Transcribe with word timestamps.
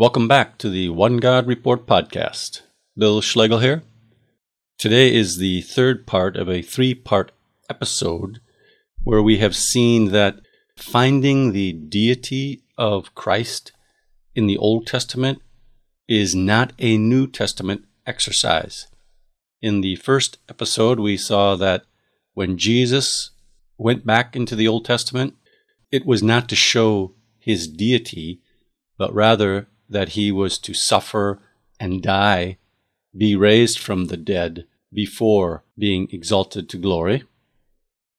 Welcome 0.00 0.28
back 0.28 0.58
to 0.58 0.70
the 0.70 0.90
One 0.90 1.16
God 1.16 1.48
Report 1.48 1.84
podcast. 1.84 2.62
Bill 2.96 3.20
Schlegel 3.20 3.58
here. 3.58 3.82
Today 4.78 5.12
is 5.12 5.38
the 5.38 5.62
third 5.62 6.06
part 6.06 6.36
of 6.36 6.48
a 6.48 6.62
three 6.62 6.94
part 6.94 7.32
episode 7.68 8.38
where 9.02 9.20
we 9.20 9.38
have 9.38 9.56
seen 9.56 10.12
that 10.12 10.38
finding 10.76 11.50
the 11.50 11.72
deity 11.72 12.62
of 12.76 13.12
Christ 13.16 13.72
in 14.36 14.46
the 14.46 14.56
Old 14.56 14.86
Testament 14.86 15.42
is 16.06 16.32
not 16.32 16.74
a 16.78 16.96
New 16.96 17.26
Testament 17.26 17.82
exercise. 18.06 18.86
In 19.60 19.80
the 19.80 19.96
first 19.96 20.38
episode, 20.48 21.00
we 21.00 21.16
saw 21.16 21.56
that 21.56 21.82
when 22.34 22.56
Jesus 22.56 23.32
went 23.76 24.06
back 24.06 24.36
into 24.36 24.54
the 24.54 24.68
Old 24.68 24.84
Testament, 24.84 25.34
it 25.90 26.06
was 26.06 26.22
not 26.22 26.48
to 26.50 26.54
show 26.54 27.14
his 27.40 27.66
deity, 27.66 28.42
but 28.96 29.12
rather 29.12 29.66
that 29.88 30.10
he 30.10 30.30
was 30.30 30.58
to 30.58 30.74
suffer 30.74 31.40
and 31.80 32.02
die, 32.02 32.58
be 33.16 33.34
raised 33.34 33.78
from 33.78 34.06
the 34.06 34.16
dead 34.16 34.66
before 34.92 35.64
being 35.78 36.08
exalted 36.10 36.68
to 36.68 36.78
glory. 36.78 37.24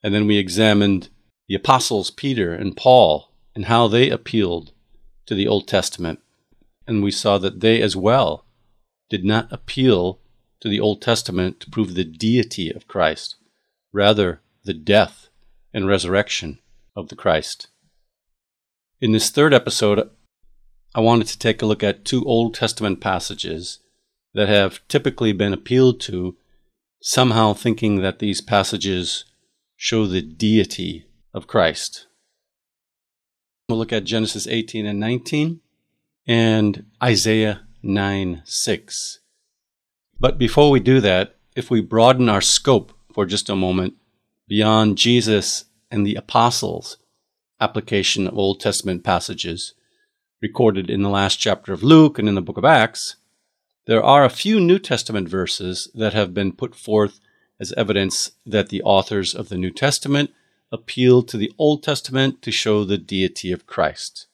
And 0.03 0.13
then 0.13 0.27
we 0.27 0.37
examined 0.37 1.09
the 1.47 1.55
apostles 1.55 2.11
Peter 2.11 2.53
and 2.53 2.75
Paul 2.75 3.31
and 3.55 3.65
how 3.65 3.87
they 3.87 4.09
appealed 4.09 4.71
to 5.25 5.35
the 5.35 5.47
Old 5.47 5.67
Testament. 5.67 6.19
And 6.87 7.03
we 7.03 7.11
saw 7.11 7.37
that 7.37 7.59
they 7.59 7.81
as 7.81 7.95
well 7.95 8.45
did 9.09 9.25
not 9.25 9.51
appeal 9.51 10.19
to 10.61 10.69
the 10.69 10.79
Old 10.79 11.01
Testament 11.01 11.59
to 11.59 11.69
prove 11.69 11.93
the 11.93 12.03
deity 12.03 12.71
of 12.71 12.87
Christ, 12.87 13.35
rather, 13.91 14.41
the 14.63 14.73
death 14.73 15.29
and 15.73 15.87
resurrection 15.87 16.59
of 16.95 17.09
the 17.09 17.15
Christ. 17.15 17.67
In 19.01 19.11
this 19.11 19.29
third 19.29 19.53
episode, 19.53 20.09
I 20.95 21.01
wanted 21.01 21.27
to 21.27 21.39
take 21.39 21.61
a 21.61 21.65
look 21.65 21.83
at 21.83 22.05
two 22.05 22.23
Old 22.25 22.53
Testament 22.55 22.99
passages 22.99 23.79
that 24.33 24.49
have 24.49 24.85
typically 24.87 25.33
been 25.33 25.53
appealed 25.53 25.99
to, 26.01 26.35
somehow 27.01 27.53
thinking 27.53 28.01
that 28.01 28.19
these 28.19 28.41
passages 28.41 29.25
show 29.75 30.05
the 30.05 30.21
deity 30.21 31.05
of 31.33 31.47
Christ. 31.47 32.07
We'll 33.67 33.77
look 33.77 33.93
at 33.93 34.03
Genesis 34.03 34.47
18 34.47 34.85
and 34.85 34.99
19 34.99 35.61
and 36.27 36.85
Isaiah 37.01 37.61
9 37.83 38.41
6. 38.43 39.19
But 40.19 40.37
before 40.37 40.71
we 40.71 40.79
do 40.79 40.99
that, 41.01 41.35
if 41.55 41.69
we 41.69 41.81
broaden 41.81 42.29
our 42.29 42.41
scope 42.41 42.93
for 43.13 43.25
just 43.25 43.49
a 43.49 43.55
moment 43.55 43.93
beyond 44.47 44.97
Jesus 44.97 45.65
and 45.91 46.05
the 46.05 46.15
apostles' 46.15 46.97
application 47.61 48.27
of 48.27 48.37
Old 48.37 48.59
Testament 48.59 49.03
passages, 49.03 49.73
recorded 50.41 50.89
in 50.89 51.01
the 51.01 51.09
last 51.09 51.37
chapter 51.37 51.73
of 51.73 51.83
Luke 51.83 52.17
and 52.17 52.27
in 52.27 52.35
the 52.35 52.41
book 52.41 52.57
of 52.57 52.65
Acts, 52.65 53.15
there 53.85 54.03
are 54.03 54.23
a 54.23 54.29
few 54.29 54.59
New 54.59 54.79
Testament 54.79 55.27
verses 55.27 55.89
that 55.95 56.13
have 56.13 56.33
been 56.33 56.51
put 56.51 56.75
forth 56.75 57.19
as 57.59 57.73
evidence 57.73 58.31
that 58.45 58.69
the 58.69 58.81
authors 58.83 59.35
of 59.35 59.49
the 59.49 59.57
New 59.57 59.71
Testament 59.71 60.31
appealed 60.71 61.27
to 61.27 61.37
the 61.37 61.51
Old 61.57 61.83
Testament 61.83 62.41
to 62.43 62.51
show 62.51 62.83
the 62.83 62.97
deity 62.97 63.51
of 63.51 63.65
Christ. 63.65 64.27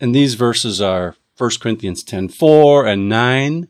And 0.00 0.14
these 0.14 0.34
verses 0.34 0.80
are 0.80 1.16
1 1.36 1.50
Corinthians 1.60 2.04
10:4 2.04 2.86
and 2.86 3.08
9, 3.08 3.68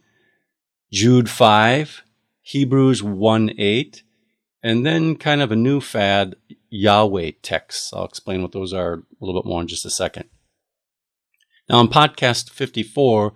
Jude 0.91 1.31
5, 1.31 2.03
Hebrews 2.43 3.03
1 3.03 3.53
8, 3.57 4.03
and 4.63 4.85
then 4.85 5.17
kind 5.17 5.41
of 5.41 5.53
a 5.53 5.57
new 5.57 5.81
fad, 5.81 6.35
Yahweh 6.69 7.33
texts. 7.43 7.93
I'll 7.93 8.05
explain 8.05 8.43
what 8.43 8.53
those 8.53 8.73
are 8.73 8.95
a 8.95 9.25
little 9.25 9.41
bit 9.41 9.49
more 9.49 9.61
in 9.61 9.69
just 9.69 9.87
a 9.87 9.91
second. 9.91 10.29
Now, 11.73 11.81
in 11.81 11.89
podcast 11.89 12.51
54 12.51 13.33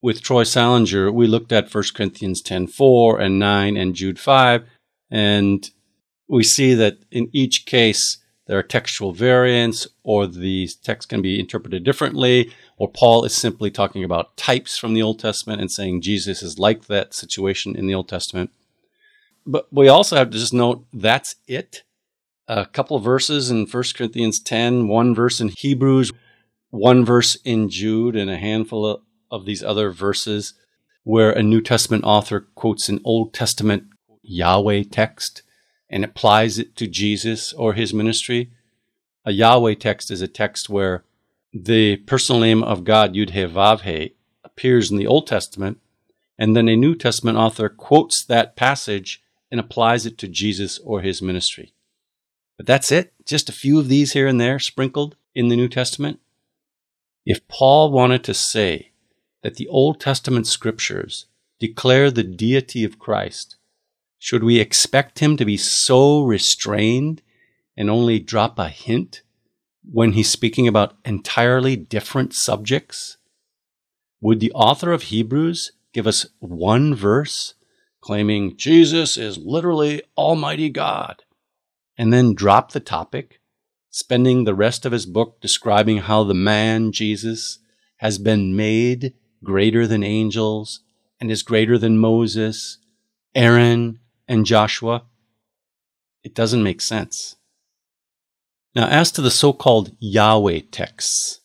with 0.00 0.22
Troy 0.22 0.44
Salinger, 0.44 1.10
we 1.10 1.26
looked 1.26 1.50
at 1.50 1.74
1 1.74 1.84
Corinthians 1.96 2.40
10 2.40 2.68
4 2.68 3.18
and 3.18 3.40
9 3.40 3.76
and 3.76 3.96
Jude 3.96 4.20
5, 4.20 4.64
and 5.10 5.68
we 6.28 6.44
see 6.44 6.74
that 6.74 6.98
in 7.10 7.28
each 7.32 7.66
case 7.66 8.18
there 8.46 8.56
are 8.56 8.62
textual 8.62 9.12
variants, 9.12 9.88
or 10.04 10.28
the 10.28 10.68
text 10.84 11.08
can 11.08 11.22
be 11.22 11.40
interpreted 11.40 11.82
differently, 11.82 12.52
or 12.76 12.88
Paul 12.88 13.24
is 13.24 13.34
simply 13.34 13.68
talking 13.68 14.04
about 14.04 14.36
types 14.36 14.78
from 14.78 14.94
the 14.94 15.02
Old 15.02 15.18
Testament 15.18 15.60
and 15.60 15.70
saying 15.70 16.02
Jesus 16.02 16.40
is 16.40 16.60
like 16.60 16.86
that 16.86 17.14
situation 17.14 17.74
in 17.74 17.88
the 17.88 17.96
Old 17.96 18.08
Testament. 18.08 18.50
But 19.44 19.66
we 19.72 19.88
also 19.88 20.14
have 20.14 20.30
to 20.30 20.38
just 20.38 20.54
note 20.54 20.84
that's 20.92 21.34
it. 21.48 21.82
A 22.46 22.64
couple 22.64 22.96
of 22.96 23.02
verses 23.02 23.50
in 23.50 23.66
1 23.66 23.84
Corinthians 23.96 24.38
10, 24.38 24.86
one 24.86 25.16
verse 25.16 25.40
in 25.40 25.48
Hebrews, 25.48 26.12
one 26.72 27.04
verse 27.04 27.36
in 27.44 27.68
Jude 27.68 28.16
and 28.16 28.30
a 28.30 28.38
handful 28.38 28.86
of, 28.86 29.02
of 29.30 29.44
these 29.44 29.62
other 29.62 29.90
verses 29.90 30.54
where 31.04 31.30
a 31.30 31.42
New 31.42 31.60
Testament 31.60 32.02
author 32.02 32.48
quotes 32.54 32.88
an 32.88 32.98
Old 33.04 33.34
Testament 33.34 33.84
Yahweh 34.22 34.84
text 34.90 35.42
and 35.90 36.02
applies 36.02 36.58
it 36.58 36.74
to 36.76 36.86
Jesus 36.86 37.52
or 37.52 37.74
his 37.74 37.92
ministry. 37.92 38.52
A 39.26 39.32
Yahweh 39.32 39.74
text 39.74 40.10
is 40.10 40.22
a 40.22 40.28
text 40.28 40.70
where 40.70 41.04
the 41.52 41.96
personal 41.98 42.40
name 42.40 42.62
of 42.62 42.84
God, 42.84 43.14
Yud 43.14 43.30
He 43.30 43.40
Vav 43.44 43.82
He, 43.82 44.14
appears 44.42 44.90
in 44.90 44.96
the 44.96 45.06
Old 45.06 45.26
Testament, 45.26 45.78
and 46.38 46.56
then 46.56 46.68
a 46.68 46.76
New 46.76 46.94
Testament 46.94 47.36
author 47.36 47.68
quotes 47.68 48.24
that 48.24 48.56
passage 48.56 49.22
and 49.50 49.60
applies 49.60 50.06
it 50.06 50.16
to 50.18 50.26
Jesus 50.26 50.78
or 50.78 51.02
his 51.02 51.20
ministry. 51.20 51.74
But 52.56 52.64
that's 52.64 52.90
it, 52.90 53.12
just 53.26 53.50
a 53.50 53.52
few 53.52 53.78
of 53.78 53.88
these 53.88 54.14
here 54.14 54.26
and 54.26 54.40
there 54.40 54.58
sprinkled 54.58 55.16
in 55.34 55.48
the 55.48 55.56
New 55.56 55.68
Testament. 55.68 56.20
If 57.24 57.46
Paul 57.46 57.92
wanted 57.92 58.24
to 58.24 58.34
say 58.34 58.92
that 59.42 59.54
the 59.54 59.68
Old 59.68 60.00
Testament 60.00 60.46
scriptures 60.46 61.26
declare 61.60 62.10
the 62.10 62.24
deity 62.24 62.84
of 62.84 62.98
Christ, 62.98 63.56
should 64.18 64.42
we 64.42 64.58
expect 64.58 65.20
him 65.20 65.36
to 65.36 65.44
be 65.44 65.56
so 65.56 66.22
restrained 66.22 67.22
and 67.76 67.88
only 67.88 68.18
drop 68.18 68.58
a 68.58 68.68
hint 68.68 69.22
when 69.84 70.12
he's 70.12 70.30
speaking 70.30 70.66
about 70.66 70.96
entirely 71.04 71.76
different 71.76 72.34
subjects? 72.34 73.16
Would 74.20 74.40
the 74.40 74.52
author 74.52 74.92
of 74.92 75.04
Hebrews 75.04 75.72
give 75.92 76.06
us 76.06 76.26
one 76.38 76.94
verse 76.94 77.54
claiming 78.00 78.56
Jesus 78.56 79.16
is 79.16 79.38
literally 79.38 80.02
Almighty 80.16 80.70
God 80.70 81.22
and 81.96 82.12
then 82.12 82.34
drop 82.34 82.72
the 82.72 82.80
topic 82.80 83.40
spending 83.92 84.42
the 84.42 84.54
rest 84.54 84.84
of 84.84 84.92
his 84.92 85.06
book 85.06 85.40
describing 85.40 85.98
how 85.98 86.24
the 86.24 86.34
man, 86.34 86.90
Jesus, 86.90 87.58
has 87.98 88.18
been 88.18 88.56
made 88.56 89.14
greater 89.44 89.86
than 89.86 90.02
angels 90.02 90.80
and 91.20 91.30
is 91.30 91.42
greater 91.42 91.78
than 91.78 91.98
Moses, 91.98 92.78
Aaron, 93.34 94.00
and 94.26 94.46
Joshua? 94.46 95.04
It 96.24 96.34
doesn't 96.34 96.62
make 96.62 96.80
sense. 96.80 97.36
Now, 98.74 98.88
as 98.88 99.12
to 99.12 99.20
the 99.20 99.30
so 99.30 99.52
called 99.52 99.94
Yahweh 100.00 100.60
texts, 100.70 101.40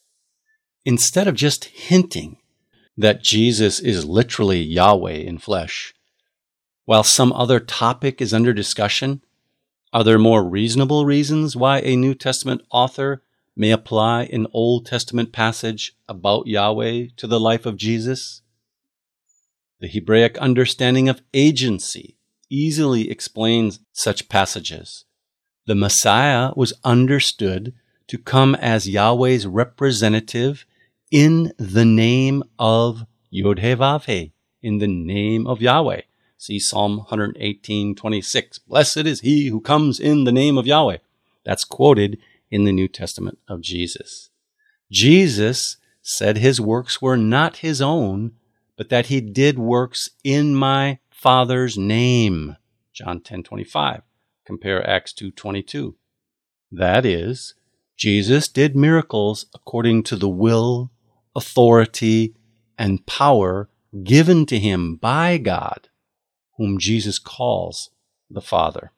instead 0.85 1.27
of 1.27 1.35
just 1.35 1.65
hinting 1.65 2.37
that 2.95 3.21
Jesus 3.21 3.81
is 3.81 4.05
literally 4.05 4.61
Yahweh 4.61 5.11
in 5.11 5.37
flesh, 5.37 5.93
while 6.85 7.03
some 7.03 7.33
other 7.33 7.59
topic 7.59 8.21
is 8.21 8.33
under 8.33 8.53
discussion, 8.53 9.21
are 9.97 10.03
there 10.03 10.19
more 10.19 10.47
reasonable 10.47 11.07
reasons 11.07 11.55
why 11.55 11.79
a 11.79 11.95
New 11.95 12.13
Testament 12.13 12.61
author 12.69 13.23
may 13.55 13.71
apply 13.71 14.25
an 14.25 14.45
Old 14.53 14.85
Testament 14.85 15.31
passage 15.31 15.97
about 16.07 16.45
Yahweh 16.45 17.07
to 17.17 17.25
the 17.25 17.39
life 17.39 17.65
of 17.65 17.77
Jesus? 17.77 18.43
The 19.79 19.87
Hebraic 19.87 20.37
understanding 20.37 21.09
of 21.09 21.23
agency 21.33 22.15
easily 22.47 23.09
explains 23.09 23.79
such 23.91 24.29
passages. 24.29 25.05
The 25.65 25.73
Messiah 25.73 26.51
was 26.55 26.73
understood 26.83 27.73
to 28.05 28.19
come 28.19 28.53
as 28.53 28.87
Yahweh's 28.87 29.47
representative 29.47 30.67
in 31.09 31.53
the 31.57 31.85
name 31.85 32.43
of 32.59 33.07
Yod 33.31 33.57
He 33.57 33.73
Vav 33.73 34.05
He, 34.05 34.33
in 34.61 34.77
the 34.77 34.85
name 34.85 35.47
of 35.47 35.59
Yahweh. 35.59 36.01
See 36.39 36.59
Psalm 36.59 36.97
118, 36.97 37.95
26. 37.95 38.59
Blessed 38.59 38.97
is 38.97 39.21
he 39.21 39.47
who 39.47 39.59
comes 39.59 39.99
in 39.99 40.23
the 40.23 40.31
name 40.31 40.55
of 40.55 40.67
Yahweh. 40.67 40.97
That's 41.43 41.63
quoted 41.63 42.19
in 42.51 42.63
the 42.63 42.71
New 42.71 42.87
Testament 42.87 43.39
of 43.47 43.61
Jesus. 43.61 44.29
Jesus 44.91 45.77
said 46.03 46.37
his 46.37 46.61
works 46.61 47.01
were 47.01 47.17
not 47.17 47.57
his 47.57 47.81
own, 47.81 48.33
but 48.77 48.89
that 48.89 49.07
he 49.07 49.19
did 49.19 49.57
works 49.57 50.11
in 50.23 50.53
my 50.53 50.99
Father's 51.09 51.75
name. 51.75 52.55
John 52.93 53.19
10, 53.19 53.41
25. 53.41 54.03
Compare 54.45 54.87
Acts 54.87 55.13
2, 55.13 55.31
22. 55.31 55.95
That 56.71 57.03
is, 57.03 57.55
Jesus 57.95 58.47
did 58.47 58.75
miracles 58.75 59.47
according 59.55 60.03
to 60.03 60.15
the 60.15 60.29
will, 60.29 60.91
authority, 61.35 62.35
and 62.77 63.03
power 63.07 63.69
given 64.03 64.45
to 64.45 64.59
him 64.59 64.97
by 64.97 65.39
God 65.39 65.89
whom 66.57 66.77
Jesus 66.77 67.19
calls 67.19 67.89
the 68.29 68.41
Father. 68.41 68.91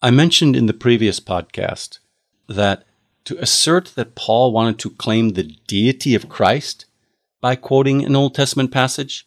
I 0.00 0.10
mentioned 0.10 0.54
in 0.54 0.66
the 0.66 0.74
previous 0.74 1.18
podcast 1.18 1.98
that 2.48 2.84
to 3.24 3.36
assert 3.42 3.92
that 3.96 4.14
Paul 4.14 4.52
wanted 4.52 4.78
to 4.78 4.90
claim 4.90 5.30
the 5.30 5.54
deity 5.66 6.14
of 6.14 6.28
Christ 6.28 6.86
by 7.40 7.56
quoting 7.56 8.04
an 8.04 8.16
Old 8.16 8.34
Testament 8.34 8.70
passage 8.70 9.26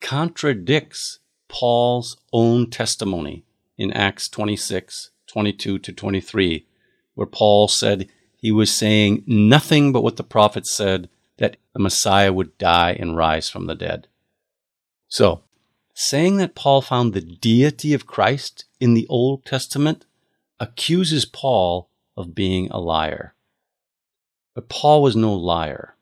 contradicts 0.00 1.18
Paul's 1.48 2.16
own 2.32 2.70
testimony 2.70 3.44
in 3.78 3.92
Acts 3.92 4.28
26 4.28 5.10
22 5.26 5.78
to 5.78 5.92
23, 5.92 6.66
where 7.14 7.26
Paul 7.26 7.66
said 7.66 8.08
he 8.36 8.52
was 8.52 8.70
saying 8.70 9.24
nothing 9.26 9.92
but 9.92 10.02
what 10.02 10.16
the 10.16 10.24
prophets 10.24 10.74
said 10.74 11.08
that 11.38 11.56
the 11.72 11.78
Messiah 11.78 12.32
would 12.32 12.58
die 12.58 12.92
and 12.92 13.16
rise 13.16 13.48
from 13.48 13.66
the 13.66 13.74
dead. 13.74 14.08
So, 15.08 15.42
saying 15.94 16.38
that 16.38 16.54
Paul 16.54 16.82
found 16.82 17.12
the 17.12 17.20
deity 17.20 17.92
of 17.94 18.06
Christ 18.06 18.64
in 18.80 18.94
the 18.94 19.06
Old 19.08 19.44
Testament 19.44 20.06
accuses 20.58 21.24
Paul 21.24 21.90
of 22.16 22.34
being 22.34 22.70
a 22.70 22.78
liar. 22.78 23.34
But 24.54 24.68
Paul 24.68 25.02
was 25.02 25.16
no 25.16 25.32
liar. 25.32 25.96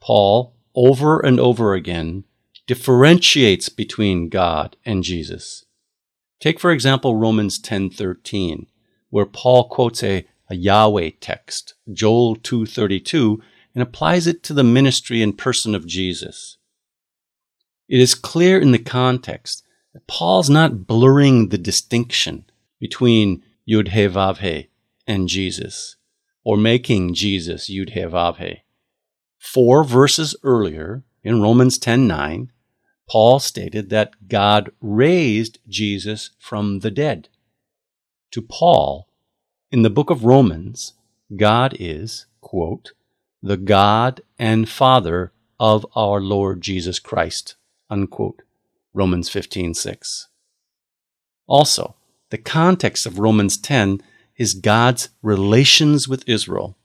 Paul, 0.00 0.54
over 0.74 1.20
and 1.20 1.38
over 1.38 1.74
again, 1.74 2.24
differentiates 2.66 3.68
between 3.68 4.28
God 4.28 4.76
and 4.84 5.02
Jesus. 5.02 5.64
Take 6.40 6.58
for 6.58 6.72
example 6.72 7.16
Romans 7.16 7.58
10:13, 7.58 8.66
where 9.10 9.26
Paul 9.26 9.68
quotes 9.68 10.02
a, 10.02 10.26
a 10.50 10.54
Yahweh 10.54 11.10
text, 11.20 11.74
Joel 11.92 12.36
2:32, 12.36 13.40
and 13.74 13.82
applies 13.82 14.26
it 14.26 14.42
to 14.44 14.54
the 14.54 14.64
ministry 14.64 15.22
and 15.22 15.36
person 15.36 15.74
of 15.74 15.86
Jesus. 15.86 16.58
It 17.88 18.00
is 18.00 18.14
clear 18.14 18.58
in 18.58 18.72
the 18.72 18.78
context 18.78 19.62
that 19.92 20.06
Paul's 20.06 20.48
not 20.48 20.86
blurring 20.86 21.48
the 21.48 21.58
distinction 21.58 22.46
between 22.80 23.42
Yud 23.68 23.88
He 23.88 24.06
Vav 24.06 24.38
He 24.38 24.68
and 25.06 25.28
Jesus, 25.28 25.96
or 26.44 26.56
making 26.56 27.14
Jesus 27.14 27.68
Yud 27.68 27.90
He 27.90 28.00
Vav 28.00 28.36
He. 28.38 28.62
Four 29.38 29.84
verses 29.84 30.34
earlier, 30.42 31.04
in 31.22 31.42
Romans 31.42 31.78
10:9, 31.78 32.48
Paul 33.08 33.38
stated 33.38 33.90
that 33.90 34.28
God 34.28 34.70
raised 34.80 35.58
Jesus 35.68 36.30
from 36.38 36.80
the 36.80 36.90
dead. 36.90 37.28
To 38.30 38.40
Paul, 38.40 39.08
in 39.70 39.82
the 39.82 39.90
book 39.90 40.08
of 40.08 40.24
Romans, 40.24 40.94
God 41.36 41.76
is, 41.78 42.26
quote, 42.40 42.92
the 43.42 43.58
God 43.58 44.22
and 44.38 44.68
Father 44.68 45.32
of 45.60 45.84
our 45.94 46.20
Lord 46.20 46.62
Jesus 46.62 46.98
Christ, 46.98 47.56
unquote. 47.90 48.42
Romans 48.92 49.28
15:6. 49.28 50.28
Also, 51.46 51.96
the 52.30 52.38
context 52.38 53.06
of 53.06 53.18
Romans 53.18 53.58
10 53.58 54.00
is 54.36 54.54
God's 54.54 55.10
relations 55.22 56.08
with 56.08 56.28
Israel. 56.28 56.76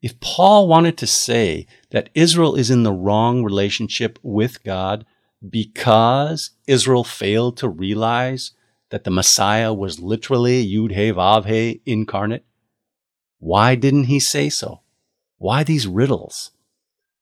If 0.00 0.20
Paul 0.20 0.68
wanted 0.68 0.96
to 0.98 1.06
say 1.06 1.66
that 1.90 2.10
Israel 2.14 2.54
is 2.54 2.70
in 2.70 2.82
the 2.82 2.92
wrong 2.92 3.42
relationship 3.42 4.18
with 4.22 4.62
God 4.62 5.04
because 5.48 6.50
Israel 6.66 7.04
failed 7.04 7.56
to 7.58 7.68
realize 7.68 8.52
that 8.90 9.04
the 9.04 9.10
Messiah 9.10 9.72
was 9.72 10.00
literally 10.00 10.64
Yud 10.64 10.92
He 10.92 11.12
Vav 11.12 11.46
He 11.46 11.82
incarnate, 11.84 12.44
why 13.38 13.74
didn't 13.74 14.04
he 14.04 14.18
say 14.18 14.48
so? 14.48 14.80
Why 15.38 15.62
these 15.62 15.86
riddles? 15.86 16.50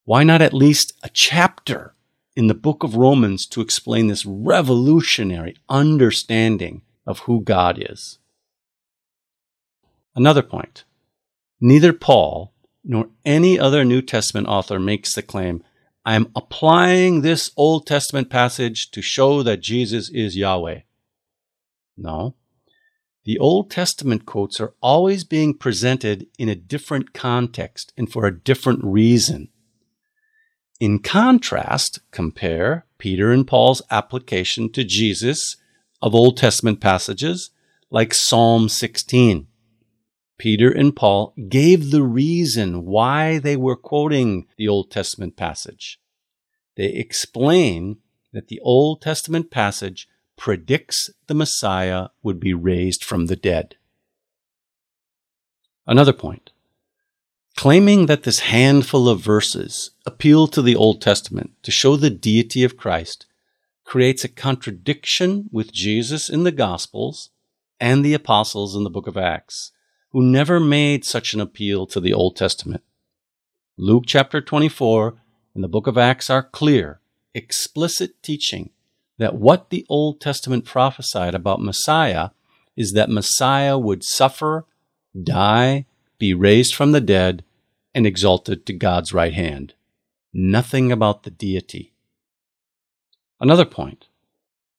Why 0.05 0.23
not 0.23 0.41
at 0.41 0.55
least 0.55 0.93
a 1.03 1.09
chapter 1.09 1.96
in 2.37 2.47
the 2.47 2.55
book 2.55 2.85
of 2.85 2.95
Romans 2.95 3.47
to 3.47 3.63
explain 3.63 4.07
this 4.07 4.27
revolutionary 4.27 5.57
understanding 5.69 6.83
of 7.07 7.21
who 7.21 7.41
God 7.41 7.79
is? 7.81 8.19
Another 10.15 10.43
point. 10.43 10.85
Neither 11.61 11.93
Paul 11.93 12.53
nor 12.85 13.09
any 13.25 13.59
other 13.59 13.85
New 13.85 14.03
Testament 14.03 14.47
author 14.47 14.79
makes 14.79 15.15
the 15.15 15.23
claim, 15.23 15.65
I 16.05 16.15
am 16.15 16.31
applying 16.37 17.23
this 17.23 17.51
Old 17.57 17.87
Testament 17.87 18.31
passage 18.31 18.91
to 18.93 19.03
show 19.03 19.43
that 19.43 19.61
Jesus 19.61 20.09
is 20.11 20.37
Yahweh. 20.37 20.81
No. 21.97 22.37
The 23.25 23.39
Old 23.39 23.71
Testament 23.73 24.25
quotes 24.25 24.61
are 24.61 24.75
always 24.81 25.25
being 25.25 25.55
presented 25.55 26.29
in 26.39 26.49
a 26.49 26.55
different 26.55 27.13
context 27.13 27.93
and 27.97 28.11
for 28.11 28.25
a 28.25 28.39
different 28.39 28.85
reason. 28.85 29.49
In 30.79 30.99
contrast, 30.99 32.01
compare 32.11 32.85
Peter 32.99 33.33
and 33.33 33.47
Paul's 33.47 33.81
application 33.91 34.71
to 34.73 34.85
Jesus 34.85 35.57
of 36.03 36.15
Old 36.15 36.37
Testament 36.37 36.81
passages 36.81 37.51
like 37.91 38.13
Psalm 38.13 38.69
16. 38.69 39.47
Peter 40.39 40.71
and 40.71 40.95
Paul 40.95 41.33
gave 41.49 41.91
the 41.91 42.03
reason 42.03 42.85
why 42.85 43.39
they 43.39 43.57
were 43.57 43.77
quoting 43.77 44.47
the 44.59 44.69
Old 44.69 44.91
Testament 44.91 45.35
passage. 45.35 45.99
They 46.77 46.93
explain 46.93 47.99
that 48.35 48.49
the 48.49 48.61
Old 48.61 49.01
Testament 49.01 49.51
passage 49.51 50.07
predicts 50.37 51.09
the 51.27 51.35
Messiah 51.35 52.09
would 52.23 52.39
be 52.39 52.53
raised 52.53 53.03
from 53.03 53.27
the 53.27 53.37
dead. 53.37 53.77
Another 55.87 56.13
point. 56.13 56.51
Claiming 57.57 58.05
that 58.05 58.25
this 58.25 58.41
handful 58.41 59.09
of 59.09 59.21
verses 59.21 59.93
appeal 60.05 60.47
to 60.47 60.61
the 60.61 60.77
Old 60.77 61.01
Testament 61.01 61.53
to 61.63 61.71
show 61.71 61.97
the 61.97 62.11
deity 62.11 62.65
of 62.65 62.77
Christ 62.77 63.25
creates 63.85 64.25
a 64.25 64.29
contradiction 64.29 65.49
with 65.51 65.73
Jesus 65.73 66.29
in 66.29 66.45
the 66.45 66.53
Gospels 66.53 67.31
and 67.81 68.05
the 68.05 68.13
apostles 68.13 68.77
in 68.77 68.85
the 68.85 68.91
book 68.91 69.07
of 69.07 69.17
Acts 69.17 69.73
who 70.11 70.23
never 70.23 70.61
made 70.61 71.05
such 71.05 71.33
an 71.33 71.41
appeal 71.41 71.87
to 71.87 71.99
the 71.99 72.13
Old 72.13 72.37
Testament. 72.37 72.83
Luke 73.79 74.05
chapter 74.07 74.43
24 74.43 75.15
and 75.55 75.65
the 75.65 75.69
book 75.69 75.87
of 75.87 75.97
Acts 75.97 76.29
are 76.29 76.43
clear, 76.43 77.01
explicit 77.35 78.23
teaching 78.23 78.69
that 79.17 79.35
what 79.35 79.71
the 79.71 79.87
Old 79.89 80.21
Testament 80.21 80.67
prophesied 80.67 81.35
about 81.35 81.63
Messiah 81.63 82.31
is 82.77 82.93
that 82.93 83.09
Messiah 83.09 83.79
would 83.79 84.05
suffer, 84.05 84.67
die, 85.21 85.87
be 86.19 86.35
raised 86.35 86.75
from 86.75 86.93
the 86.93 87.01
dead, 87.01 87.43
and 87.97 88.07
exalted 88.07 88.67
to 88.67 88.75
God's 88.75 89.15
right 89.15 89.33
hand. 89.33 89.73
Nothing 90.31 90.93
about 90.93 91.23
the 91.23 91.31
deity. 91.31 91.95
Another 93.41 93.65
point. 93.65 94.09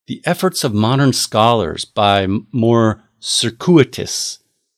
The 0.05 0.21
efforts 0.23 0.63
of 0.63 0.71
modern 0.71 1.13
scholars 1.13 1.83
by 1.83 2.27
more 2.51 3.01
circuitous 3.19 4.37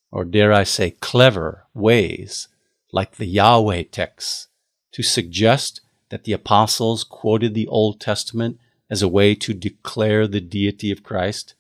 or 0.10 0.24
dare 0.24 0.54
I 0.54 0.64
say 0.64 0.92
clever, 0.92 1.66
ways, 1.74 2.48
like 2.94 3.18
the 3.18 3.26
Yahweh 3.26 3.84
texts, 3.92 4.48
to 4.94 5.04
suggest 5.04 5.82
that 6.08 6.24
the 6.24 6.34
apostles 6.34 7.04
quoted 7.04 7.54
the 7.54 7.68
Old 7.68 8.00
Testament 8.00 8.58
as 8.90 9.02
a 9.02 9.10
way 9.10 9.36
to 9.36 9.54
declare 9.54 10.28
the 10.28 10.42
deity 10.42 10.92
of 10.92 11.04
Christ, 11.04 11.56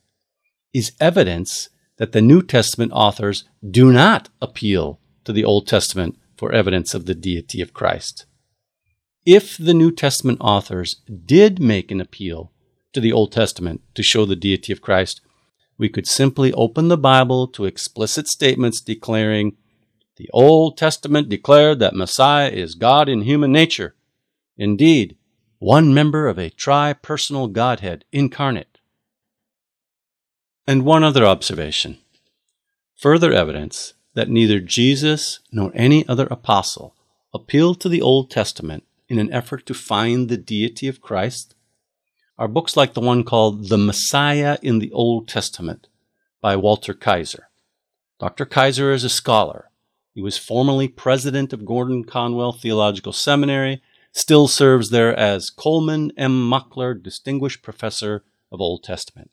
is 0.74 0.93
evidence 1.01 1.69
that 1.98 2.13
the 2.13 2.21
New 2.21 2.41
Testament 2.41 2.93
authors 2.95 3.43
do 3.69 3.91
not 3.91 4.29
appeal 4.41 5.01
to 5.25 5.33
the 5.33 5.43
Old 5.43 5.67
Testament 5.67 6.17
for 6.39 6.53
evidence 6.53 6.93
of 6.93 7.05
the 7.05 7.13
deity 7.13 7.62
of 7.62 7.74
Christ. 7.74 8.25
If 9.25 9.58
the 9.58 9.74
New 9.74 9.91
Testament 9.91 10.39
authors 10.39 11.01
did 11.25 11.60
make 11.60 11.91
an 11.91 12.00
appeal 12.00 12.53
to 12.93 13.01
the 13.01 13.12
Old 13.12 13.34
Testament 13.34 13.81
to 13.96 14.01
show 14.01 14.25
the 14.25 14.38
deity 14.38 14.72
of 14.72 14.79
Christ, 14.79 15.19
we 15.77 15.89
could 15.89 16.08
simply 16.08 16.53
open 16.53 16.88
the 16.88 16.98
Bible 16.98 17.46
to 17.50 17.65
explicit 17.65 18.25
statements 18.29 18.79
declaring 18.79 19.58
the 20.15 20.29
Old 20.34 20.77
Testament 20.77 21.27
declared 21.27 21.79
that 21.79 21.93
Messiah 21.93 22.50
is 22.50 22.74
God 22.74 23.10
in 23.10 23.24
human 23.24 23.51
nature. 23.51 23.96
Indeed, 24.58 25.17
one 25.58 25.93
member 25.93 26.29
of 26.29 26.39
a 26.39 26.50
tri-personal 26.50 27.48
Godhead 27.48 28.05
incarnate. 28.13 28.79
And 30.65 30.86
one 30.86 31.03
other 31.03 31.25
observation. 31.25 31.98
Further 32.96 33.34
evidence 33.34 33.93
that 34.19 34.27
neither 34.27 34.59
Jesus 34.59 35.39
nor 35.49 35.71
any 35.73 36.05
other 36.05 36.27
apostle 36.29 36.93
appealed 37.33 37.79
to 37.79 37.88
the 37.88 38.01
Old 38.01 38.29
Testament 38.29 38.83
in 39.07 39.17
an 39.17 39.31
effort 39.31 39.65
to 39.65 39.73
find 39.73 40.27
the 40.27 40.35
deity 40.35 40.89
of 40.89 40.99
Christ 40.99 41.55
are 42.38 42.49
books 42.49 42.75
like 42.75 42.93
the 42.93 42.99
one 42.99 43.23
called 43.23 43.69
The 43.69 43.77
Messiah 43.77 44.57
in 44.61 44.79
the 44.79 44.91
Old 44.91 45.29
Testament 45.29 45.88
by 46.41 46.57
Walter 46.57 46.93
Kaiser. 46.93 47.47
Dr. 48.19 48.45
Kaiser 48.45 48.91
is 48.91 49.05
a 49.05 49.09
scholar. 49.09 49.69
He 50.13 50.21
was 50.21 50.38
formerly 50.38 50.89
president 50.89 51.53
of 51.53 51.65
Gordon 51.65 52.03
Conwell 52.03 52.51
Theological 52.51 53.13
Seminary, 53.13 53.81
still 54.11 54.49
serves 54.49 54.89
there 54.89 55.17
as 55.17 55.49
Colman 55.49 56.11
M. 56.17 56.49
Mockler 56.49 57.01
Distinguished 57.01 57.61
Professor 57.61 58.25
of 58.51 58.59
Old 58.59 58.83
Testament. 58.83 59.31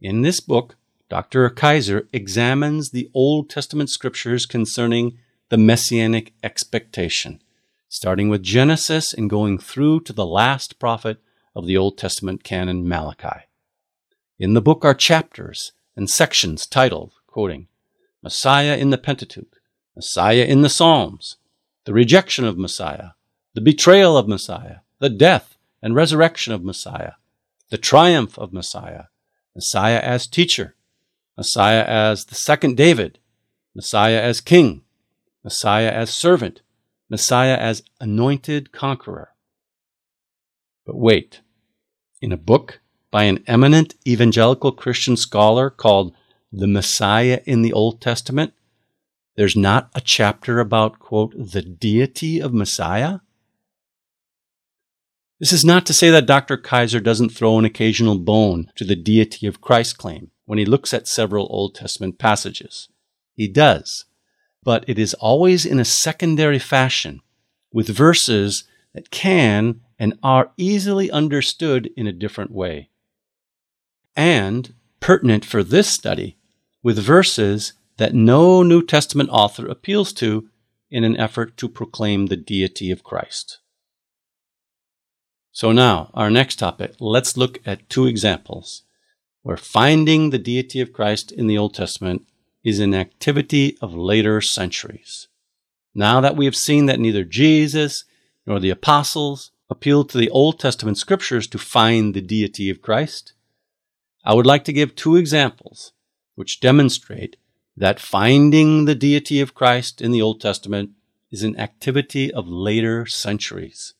In 0.00 0.22
this 0.22 0.40
book, 0.40 0.76
Dr. 1.08 1.48
Kaiser 1.50 2.08
examines 2.12 2.90
the 2.90 3.08
Old 3.14 3.48
Testament 3.48 3.90
scriptures 3.90 4.44
concerning 4.44 5.18
the 5.50 5.56
messianic 5.56 6.34
expectation, 6.42 7.40
starting 7.88 8.28
with 8.28 8.42
Genesis 8.42 9.12
and 9.12 9.30
going 9.30 9.58
through 9.58 10.00
to 10.00 10.12
the 10.12 10.26
last 10.26 10.80
prophet 10.80 11.18
of 11.54 11.66
the 11.66 11.76
Old 11.76 11.96
Testament 11.96 12.42
canon, 12.42 12.88
Malachi. 12.88 13.46
In 14.38 14.54
the 14.54 14.60
book 14.60 14.84
are 14.84 14.94
chapters 14.94 15.72
and 15.94 16.10
sections 16.10 16.66
titled, 16.66 17.12
quoting, 17.28 17.68
Messiah 18.20 18.76
in 18.76 18.90
the 18.90 18.98
Pentateuch, 18.98 19.60
Messiah 19.94 20.44
in 20.44 20.62
the 20.62 20.68
Psalms, 20.68 21.36
the 21.84 21.92
rejection 21.92 22.44
of 22.44 22.58
Messiah, 22.58 23.10
the 23.54 23.60
betrayal 23.60 24.16
of 24.16 24.26
Messiah, 24.26 24.78
the 24.98 25.08
death 25.08 25.56
and 25.80 25.94
resurrection 25.94 26.52
of 26.52 26.64
Messiah, 26.64 27.12
the 27.70 27.78
triumph 27.78 28.36
of 28.38 28.52
Messiah, 28.52 29.04
Messiah 29.54 30.00
as 30.00 30.26
teacher, 30.26 30.74
Messiah 31.36 31.84
as 31.86 32.24
the 32.24 32.34
second 32.34 32.76
David, 32.76 33.18
Messiah 33.74 34.20
as 34.20 34.40
king, 34.40 34.82
Messiah 35.44 35.90
as 35.90 36.10
servant, 36.10 36.62
Messiah 37.10 37.56
as 37.56 37.82
anointed 38.00 38.72
conqueror. 38.72 39.30
But 40.86 40.96
wait, 40.96 41.42
in 42.22 42.32
a 42.32 42.38
book 42.38 42.80
by 43.10 43.24
an 43.24 43.44
eminent 43.46 43.94
evangelical 44.06 44.72
Christian 44.72 45.16
scholar 45.16 45.68
called 45.68 46.14
The 46.50 46.66
Messiah 46.66 47.40
in 47.44 47.62
the 47.62 47.72
Old 47.72 48.00
Testament, 48.00 48.54
there's 49.36 49.56
not 49.56 49.90
a 49.94 50.00
chapter 50.00 50.58
about, 50.58 50.98
quote, 50.98 51.34
the 51.36 51.60
deity 51.60 52.40
of 52.40 52.54
Messiah? 52.54 53.18
This 55.38 55.52
is 55.52 55.66
not 55.66 55.84
to 55.86 55.92
say 55.92 56.08
that 56.08 56.24
Dr. 56.24 56.56
Kaiser 56.56 57.00
doesn't 57.00 57.28
throw 57.28 57.58
an 57.58 57.66
occasional 57.66 58.18
bone 58.18 58.72
to 58.76 58.84
the 58.84 58.96
deity 58.96 59.46
of 59.46 59.60
Christ 59.60 59.98
claim 59.98 60.30
when 60.46 60.58
he 60.58 60.64
looks 60.64 60.94
at 60.94 61.06
several 61.06 61.46
Old 61.50 61.74
Testament 61.74 62.18
passages. 62.18 62.88
He 63.34 63.46
does, 63.46 64.06
but 64.62 64.84
it 64.88 64.98
is 64.98 65.14
always 65.14 65.66
in 65.66 65.78
a 65.78 65.84
secondary 65.84 66.58
fashion, 66.58 67.20
with 67.72 67.88
verses 67.88 68.64
that 68.94 69.10
can 69.10 69.82
and 69.98 70.18
are 70.22 70.52
easily 70.56 71.10
understood 71.10 71.90
in 71.96 72.06
a 72.06 72.12
different 72.12 72.52
way. 72.52 72.88
And 74.16 74.74
pertinent 75.00 75.44
for 75.44 75.62
this 75.62 75.88
study, 75.88 76.38
with 76.82 76.98
verses 76.98 77.74
that 77.98 78.14
no 78.14 78.62
New 78.62 78.82
Testament 78.84 79.28
author 79.30 79.66
appeals 79.66 80.12
to 80.14 80.48
in 80.90 81.04
an 81.04 81.16
effort 81.16 81.56
to 81.58 81.68
proclaim 81.68 82.26
the 82.26 82.36
deity 82.36 82.90
of 82.90 83.02
Christ. 83.02 83.58
So 85.52 85.72
now, 85.72 86.10
our 86.14 86.30
next 86.30 86.56
topic, 86.56 86.94
let's 87.00 87.36
look 87.36 87.58
at 87.66 87.88
two 87.88 88.06
examples 88.06 88.82
where 89.46 89.56
finding 89.56 90.30
the 90.30 90.40
deity 90.40 90.80
of 90.80 90.92
Christ 90.92 91.30
in 91.30 91.46
the 91.46 91.56
Old 91.56 91.72
Testament 91.72 92.26
is 92.64 92.80
an 92.80 92.92
activity 92.92 93.78
of 93.80 93.94
later 93.94 94.40
centuries. 94.40 95.28
Now 95.94 96.20
that 96.20 96.34
we 96.34 96.46
have 96.46 96.56
seen 96.56 96.86
that 96.86 96.98
neither 96.98 97.22
Jesus 97.22 98.02
nor 98.44 98.58
the 98.58 98.70
apostles 98.70 99.52
appealed 99.70 100.08
to 100.08 100.18
the 100.18 100.30
Old 100.30 100.58
Testament 100.58 100.98
scriptures 100.98 101.46
to 101.46 101.58
find 101.58 102.12
the 102.12 102.20
deity 102.20 102.70
of 102.70 102.82
Christ, 102.82 103.34
I 104.24 104.34
would 104.34 104.46
like 104.46 104.64
to 104.64 104.72
give 104.72 104.96
two 104.96 105.14
examples 105.14 105.92
which 106.34 106.58
demonstrate 106.58 107.36
that 107.76 108.00
finding 108.00 108.84
the 108.84 108.96
deity 108.96 109.40
of 109.40 109.54
Christ 109.54 110.02
in 110.02 110.10
the 110.10 110.22
Old 110.22 110.40
Testament 110.40 110.90
is 111.30 111.44
an 111.44 111.56
activity 111.56 112.32
of 112.32 112.48
later 112.48 113.06
centuries. 113.06 113.94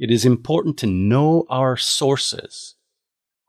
It 0.00 0.10
is 0.10 0.24
important 0.24 0.76
to 0.78 0.88
know 0.88 1.46
our 1.48 1.76
sources. 1.76 2.74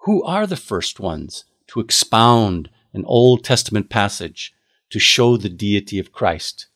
Who 0.03 0.23
are 0.23 0.47
the 0.47 0.55
first 0.55 0.99
ones 0.99 1.45
to 1.67 1.79
expound 1.79 2.69
an 2.93 3.03
Old 3.05 3.43
Testament 3.43 3.89
passage 3.89 4.53
to 4.89 4.99
show 4.99 5.37
the 5.37 5.49
deity 5.49 5.99
of 5.99 6.11
Christ? 6.11 6.67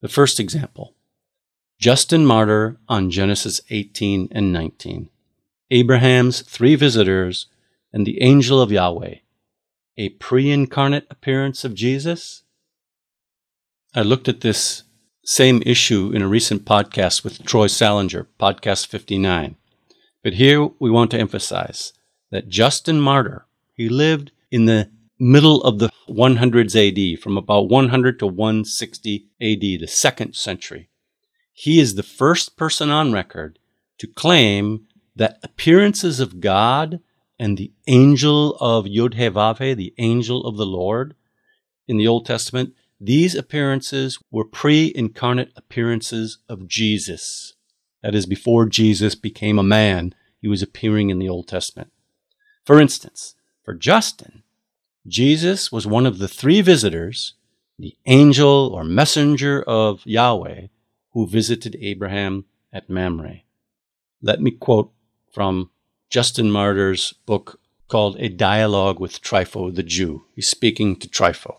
The 0.00 0.08
first 0.08 0.38
example 0.38 0.94
Justin 1.78 2.26
Martyr 2.26 2.78
on 2.88 3.10
Genesis 3.10 3.60
18 3.70 4.28
and 4.32 4.52
19, 4.52 5.10
Abraham's 5.70 6.42
three 6.42 6.74
visitors, 6.74 7.46
and 7.92 8.06
the 8.06 8.22
angel 8.22 8.60
of 8.60 8.72
Yahweh 8.72 9.16
a 9.98 10.08
pre 10.10 10.50
incarnate 10.50 11.06
appearance 11.10 11.64
of 11.64 11.74
Jesus? 11.74 12.44
I 13.94 14.02
looked 14.02 14.28
at 14.28 14.40
this 14.40 14.84
same 15.24 15.60
issue 15.66 16.12
in 16.14 16.22
a 16.22 16.28
recent 16.28 16.64
podcast 16.64 17.24
with 17.24 17.44
Troy 17.44 17.66
Salinger, 17.66 18.28
podcast 18.38 18.86
59. 18.86 19.56
But 20.22 20.34
here 20.34 20.68
we 20.78 20.90
want 20.90 21.10
to 21.12 21.18
emphasize 21.18 21.92
that 22.30 22.48
Justin 22.48 23.00
Martyr, 23.00 23.46
he 23.74 23.88
lived 23.88 24.32
in 24.50 24.66
the 24.66 24.90
middle 25.18 25.62
of 25.62 25.78
the 25.78 25.90
100s 26.08 26.74
AD, 26.76 27.20
from 27.20 27.36
about 27.36 27.68
100 27.68 28.18
to 28.18 28.26
160 28.26 29.26
AD, 29.40 29.60
the 29.60 29.86
second 29.86 30.34
century. 30.34 30.88
He 31.52 31.80
is 31.80 31.94
the 31.94 32.02
first 32.02 32.56
person 32.56 32.90
on 32.90 33.12
record 33.12 33.58
to 33.98 34.06
claim 34.06 34.86
that 35.16 35.38
appearances 35.42 36.20
of 36.20 36.40
God 36.40 37.00
and 37.38 37.56
the 37.56 37.72
angel 37.86 38.56
of 38.60 38.86
Yod-Heh-Vav-Heh, 38.86 39.74
the 39.74 39.94
angel 39.98 40.44
of 40.46 40.56
the 40.56 40.66
Lord 40.66 41.14
in 41.86 41.96
the 41.96 42.06
Old 42.06 42.26
Testament, 42.26 42.74
these 43.00 43.34
appearances 43.34 44.18
were 44.30 44.44
pre-incarnate 44.44 45.52
appearances 45.56 46.38
of 46.48 46.68
Jesus. 46.68 47.54
That 48.02 48.14
is, 48.14 48.26
before 48.26 48.66
Jesus 48.66 49.14
became 49.14 49.58
a 49.58 49.64
man, 49.64 50.14
he 50.40 50.48
was 50.48 50.62
appearing 50.62 51.10
in 51.10 51.18
the 51.18 51.28
Old 51.28 51.48
Testament. 51.48 51.90
For 52.64 52.80
instance, 52.80 53.34
for 53.64 53.74
Justin, 53.74 54.42
Jesus 55.06 55.72
was 55.72 55.86
one 55.86 56.06
of 56.06 56.18
the 56.18 56.28
three 56.28 56.60
visitors, 56.60 57.34
the 57.78 57.96
angel 58.06 58.70
or 58.74 58.84
messenger 58.84 59.62
of 59.62 60.04
Yahweh, 60.04 60.66
who 61.12 61.26
visited 61.26 61.76
Abraham 61.80 62.44
at 62.72 62.90
Mamre. 62.90 63.42
Let 64.22 64.40
me 64.40 64.50
quote 64.50 64.92
from 65.32 65.70
Justin 66.10 66.50
Martyr's 66.50 67.12
book 67.26 67.60
called 67.88 68.16
A 68.18 68.28
Dialogue 68.28 69.00
with 69.00 69.22
Trypho 69.22 69.74
the 69.74 69.82
Jew. 69.82 70.24
He's 70.34 70.48
speaking 70.48 70.96
to 70.96 71.08
Trypho. 71.08 71.58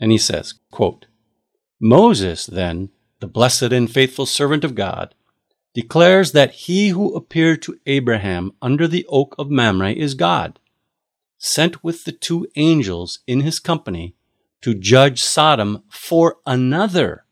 And 0.00 0.10
he 0.10 0.18
says, 0.18 0.54
quote, 0.70 1.06
Moses, 1.80 2.46
then, 2.46 2.90
the 3.20 3.26
blessed 3.26 3.72
and 3.72 3.90
faithful 3.90 4.26
servant 4.26 4.64
of 4.64 4.74
God, 4.74 5.14
declares 5.74 6.32
that 6.32 6.52
he 6.52 6.88
who 6.88 7.14
appeared 7.14 7.62
to 7.62 7.78
Abraham 7.86 8.52
under 8.60 8.88
the 8.88 9.06
oak 9.08 9.34
of 9.38 9.50
Mamre 9.50 9.92
is 9.92 10.14
God, 10.14 10.58
sent 11.38 11.84
with 11.84 12.04
the 12.04 12.12
two 12.12 12.46
angels 12.56 13.20
in 13.26 13.40
his 13.40 13.58
company 13.58 14.14
to 14.62 14.74
judge 14.74 15.22
Sodom 15.22 15.82
for 15.88 16.36
another 16.46 17.24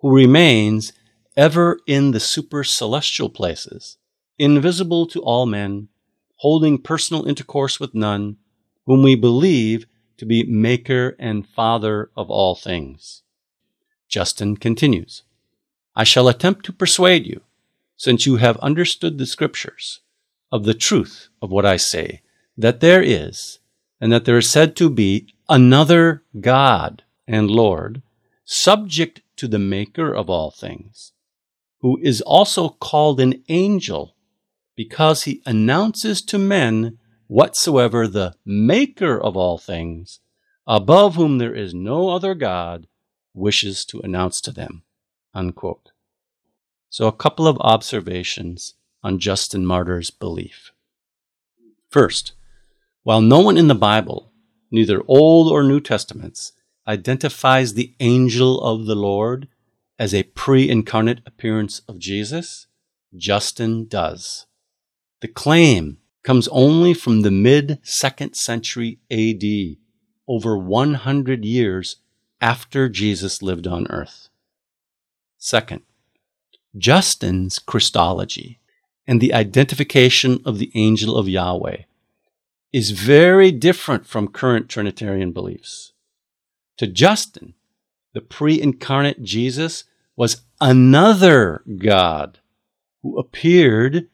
who 0.00 0.14
remains 0.14 0.92
ever 1.36 1.78
in 1.86 2.10
the 2.10 2.20
super 2.20 2.62
celestial 2.62 3.28
places 3.28 3.96
invisible 4.38 5.06
to 5.06 5.22
all 5.22 5.46
men, 5.46 5.88
holding 6.36 6.76
personal 6.76 7.26
intercourse 7.26 7.78
with 7.78 7.94
none, 7.94 8.36
whom 8.86 9.02
we 9.02 9.14
believe 9.14 9.86
to 10.16 10.26
be 10.26 10.42
Maker 10.44 11.14
and 11.18 11.46
Father 11.46 12.10
of 12.16 12.30
all 12.30 12.54
things. 12.54 13.22
Justin 14.08 14.56
continues 14.56 15.22
I 15.94 16.04
shall 16.04 16.28
attempt 16.28 16.64
to 16.66 16.72
persuade 16.72 17.26
you, 17.26 17.42
since 17.96 18.26
you 18.26 18.36
have 18.36 18.56
understood 18.58 19.18
the 19.18 19.26
Scriptures, 19.26 20.00
of 20.50 20.64
the 20.64 20.74
truth 20.74 21.28
of 21.40 21.50
what 21.50 21.64
I 21.64 21.76
say, 21.76 22.20
that 22.56 22.80
there 22.80 23.02
is, 23.02 23.58
and 24.00 24.12
that 24.12 24.26
there 24.26 24.38
is 24.38 24.50
said 24.50 24.76
to 24.76 24.90
be, 24.90 25.28
another 25.48 26.22
God 26.40 27.04
and 27.26 27.50
Lord, 27.50 28.02
subject 28.44 29.22
to 29.36 29.48
the 29.48 29.58
Maker 29.58 30.14
of 30.14 30.28
all 30.28 30.50
things, 30.50 31.12
who 31.80 31.98
is 32.02 32.20
also 32.20 32.68
called 32.68 33.18
an 33.20 33.42
angel 33.48 34.14
because 34.76 35.24
he 35.24 35.42
announces 35.46 36.22
to 36.22 36.38
men 36.38 36.98
whatsoever 37.26 38.06
the 38.06 38.34
Maker 38.44 39.20
of 39.20 39.36
all 39.36 39.58
things, 39.58 40.20
above 40.66 41.14
whom 41.14 41.38
there 41.38 41.54
is 41.54 41.72
no 41.72 42.10
other 42.10 42.34
God, 42.34 42.86
wishes 43.34 43.84
to 43.86 44.00
announce 44.00 44.40
to 44.42 44.52
them. 44.52 44.82
Unquote. 45.34 45.91
So, 46.92 47.06
a 47.06 47.12
couple 47.12 47.48
of 47.48 47.56
observations 47.60 48.74
on 49.02 49.18
Justin 49.18 49.64
Martyr's 49.64 50.10
belief. 50.10 50.72
First, 51.88 52.32
while 53.02 53.22
no 53.22 53.40
one 53.40 53.56
in 53.56 53.68
the 53.68 53.74
Bible, 53.74 54.30
neither 54.70 55.00
Old 55.08 55.50
or 55.50 55.62
New 55.62 55.80
Testaments, 55.80 56.52
identifies 56.86 57.72
the 57.72 57.94
angel 58.00 58.60
of 58.60 58.84
the 58.84 58.94
Lord 58.94 59.48
as 59.98 60.12
a 60.12 60.24
pre 60.24 60.68
incarnate 60.68 61.22
appearance 61.24 61.80
of 61.88 61.98
Jesus, 61.98 62.66
Justin 63.16 63.86
does. 63.86 64.44
The 65.22 65.28
claim 65.28 65.96
comes 66.22 66.46
only 66.48 66.92
from 66.92 67.22
the 67.22 67.30
mid 67.30 67.78
second 67.82 68.34
century 68.34 68.98
AD, 69.10 69.78
over 70.28 70.58
100 70.58 71.42
years 71.42 71.96
after 72.42 72.90
Jesus 72.90 73.40
lived 73.40 73.66
on 73.66 73.86
earth. 73.88 74.28
Second, 75.38 75.80
Justin's 76.76 77.58
Christology 77.58 78.58
and 79.06 79.20
the 79.20 79.34
identification 79.34 80.40
of 80.44 80.58
the 80.58 80.70
angel 80.74 81.16
of 81.16 81.28
Yahweh 81.28 81.82
is 82.72 82.90
very 82.90 83.50
different 83.50 84.06
from 84.06 84.28
current 84.28 84.68
Trinitarian 84.68 85.32
beliefs. 85.32 85.92
To 86.78 86.86
Justin, 86.86 87.54
the 88.14 88.20
pre 88.20 88.60
incarnate 88.60 89.22
Jesus 89.22 89.84
was 90.16 90.42
another 90.60 91.62
God 91.78 92.38
who 93.02 93.18
appeared 93.18 94.08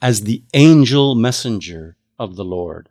as 0.00 0.22
the 0.22 0.42
angel 0.54 1.14
messenger 1.14 1.96
of 2.18 2.36
the 2.36 2.44
Lord. 2.44 2.88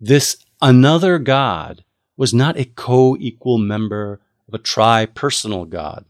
This 0.00 0.36
another 0.60 1.18
God 1.18 1.84
was 2.16 2.34
not 2.34 2.58
a 2.58 2.64
co 2.64 3.16
equal 3.18 3.58
member 3.58 4.20
of 4.48 4.54
a 4.54 4.58
tri 4.58 5.06
personal 5.06 5.64
God. 5.64 6.04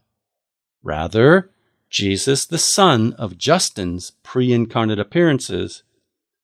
Rather, 0.82 1.51
Jesus, 1.92 2.46
the 2.46 2.56
son 2.56 3.12
of 3.18 3.36
Justin's 3.36 4.12
pre 4.22 4.50
incarnate 4.50 4.98
appearances, 4.98 5.82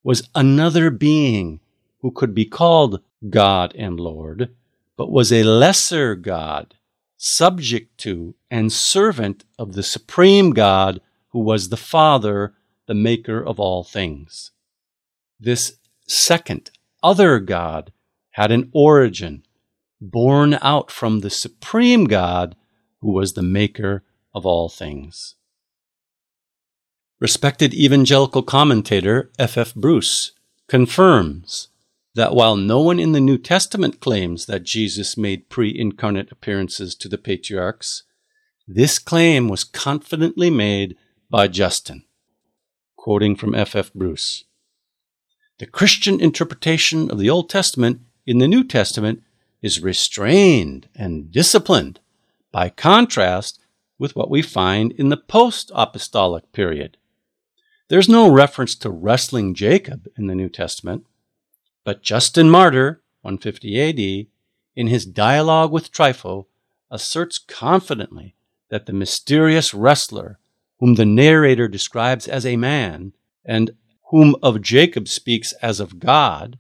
was 0.05 0.29
another 0.35 0.91
being 0.91 1.61
who 2.03 2.11
could 2.11 2.35
be 2.35 2.45
called 2.45 3.01
God 3.31 3.75
and 3.75 3.99
Lord, 3.99 4.55
but 4.95 5.11
was 5.11 5.33
a 5.33 5.45
lesser 5.45 6.15
God, 6.15 6.75
subject 7.17 7.97
to 8.03 8.35
and 8.51 8.71
servant 8.71 9.47
of 9.59 9.73
the 9.73 9.83
supreme 9.83 10.51
God 10.51 11.01
who 11.31 11.41
was 11.41 11.71
the 11.71 11.79
Father, 11.79 12.53
the 12.87 12.95
maker 12.95 13.43
of 13.43 13.59
all 13.59 13.83
things. 13.83 14.51
This 15.41 15.79
second, 16.07 16.71
other 17.03 17.39
God 17.39 17.91
had 18.33 18.53
an 18.53 18.69
origin, 18.75 19.47
born 19.99 20.59
out 20.61 20.91
from 20.91 21.21
the 21.21 21.31
supreme 21.31 22.05
God 22.05 22.55
who 23.01 23.13
was 23.13 23.33
the 23.33 23.43
maker 23.43 24.05
of 24.35 24.45
all 24.45 24.69
things. 24.69 25.37
Respected 27.21 27.75
evangelical 27.75 28.45
commentator 28.45 29.33
F. 29.41 29.59
F. 29.59 29.75
Bruce 29.75 30.31
confirms 30.69 31.67
that 32.15 32.33
while 32.33 32.55
no 32.55 32.81
one 32.81 33.01
in 33.01 33.11
the 33.11 33.21
New 33.21 33.39
Testament 33.39 33.99
claims 33.99 34.47
that 34.47 34.63
Jesus 34.63 35.17
made 35.17 35.49
pre 35.49 35.77
incarnate 35.77 36.31
appearances 36.31 36.95
to 36.95 37.09
the 37.09 37.19
patriarchs, 37.19 38.05
this 38.69 39.01
claim 39.01 39.49
was 39.49 39.65
confidently 39.65 40.49
made 40.49 40.97
by 41.29 41.49
Justin. 41.49 42.05
Quoting 42.95 43.35
from 43.35 43.53
F. 43.53 43.75
F. 43.75 43.93
Bruce 43.93 44.45
The 45.59 45.67
Christian 45.67 46.21
interpretation 46.21 47.11
of 47.11 47.19
the 47.19 47.31
Old 47.31 47.51
Testament 47.51 48.01
in 48.27 48.39
the 48.39 48.47
New 48.47 48.63
Testament 48.63 49.25
is 49.61 49.83
restrained 49.83 50.89
and 50.95 51.33
disciplined, 51.33 51.99
by 52.53 52.69
contrast 52.69 53.59
with 53.99 54.15
what 54.15 54.31
we 54.31 54.41
find 54.41 54.93
in 54.93 55.09
the 55.09 55.17
post 55.17 55.73
apostolic 55.75 56.53
period. 56.53 56.97
There's 57.89 58.09
no 58.09 58.31
reference 58.31 58.75
to 58.77 58.91
wrestling 58.91 59.55
Jacob 59.55 60.09
in 60.19 60.27
the 60.27 60.35
New 60.35 60.51
Testament, 60.51 61.07
but 61.85 62.03
Justin 62.03 62.51
Martyr, 62.51 63.03
150 63.23 63.81
AD, 63.81 64.27
in 64.77 64.87
his 64.89 65.07
dialogue 65.07 65.73
with 65.73 65.91
Trypho, 65.91 66.47
asserts 66.91 67.39
confidently 67.39 68.35
that 68.69 68.85
the 68.85 68.93
mysterious 68.93 69.73
wrestler, 69.73 70.39
whom 70.81 70.97
the 70.97 71.07
narrator 71.07 71.67
describes 71.67 72.29
as 72.29 72.45
a 72.45 72.57
man, 72.57 73.15
and 73.43 73.71
whom 74.11 74.37
of 74.43 74.61
Jacob 74.61 75.09
speaks 75.09 75.55
as 75.63 75.81
of 75.81 75.99
God, 75.99 76.59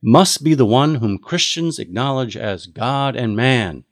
must 0.00 0.44
be 0.44 0.54
the 0.54 0.66
one 0.66 0.96
whom 0.96 1.18
Christians 1.18 1.80
acknowledge 1.80 2.36
as 2.36 2.66
God 2.66 3.16
and 3.16 3.34
man. 3.34 3.82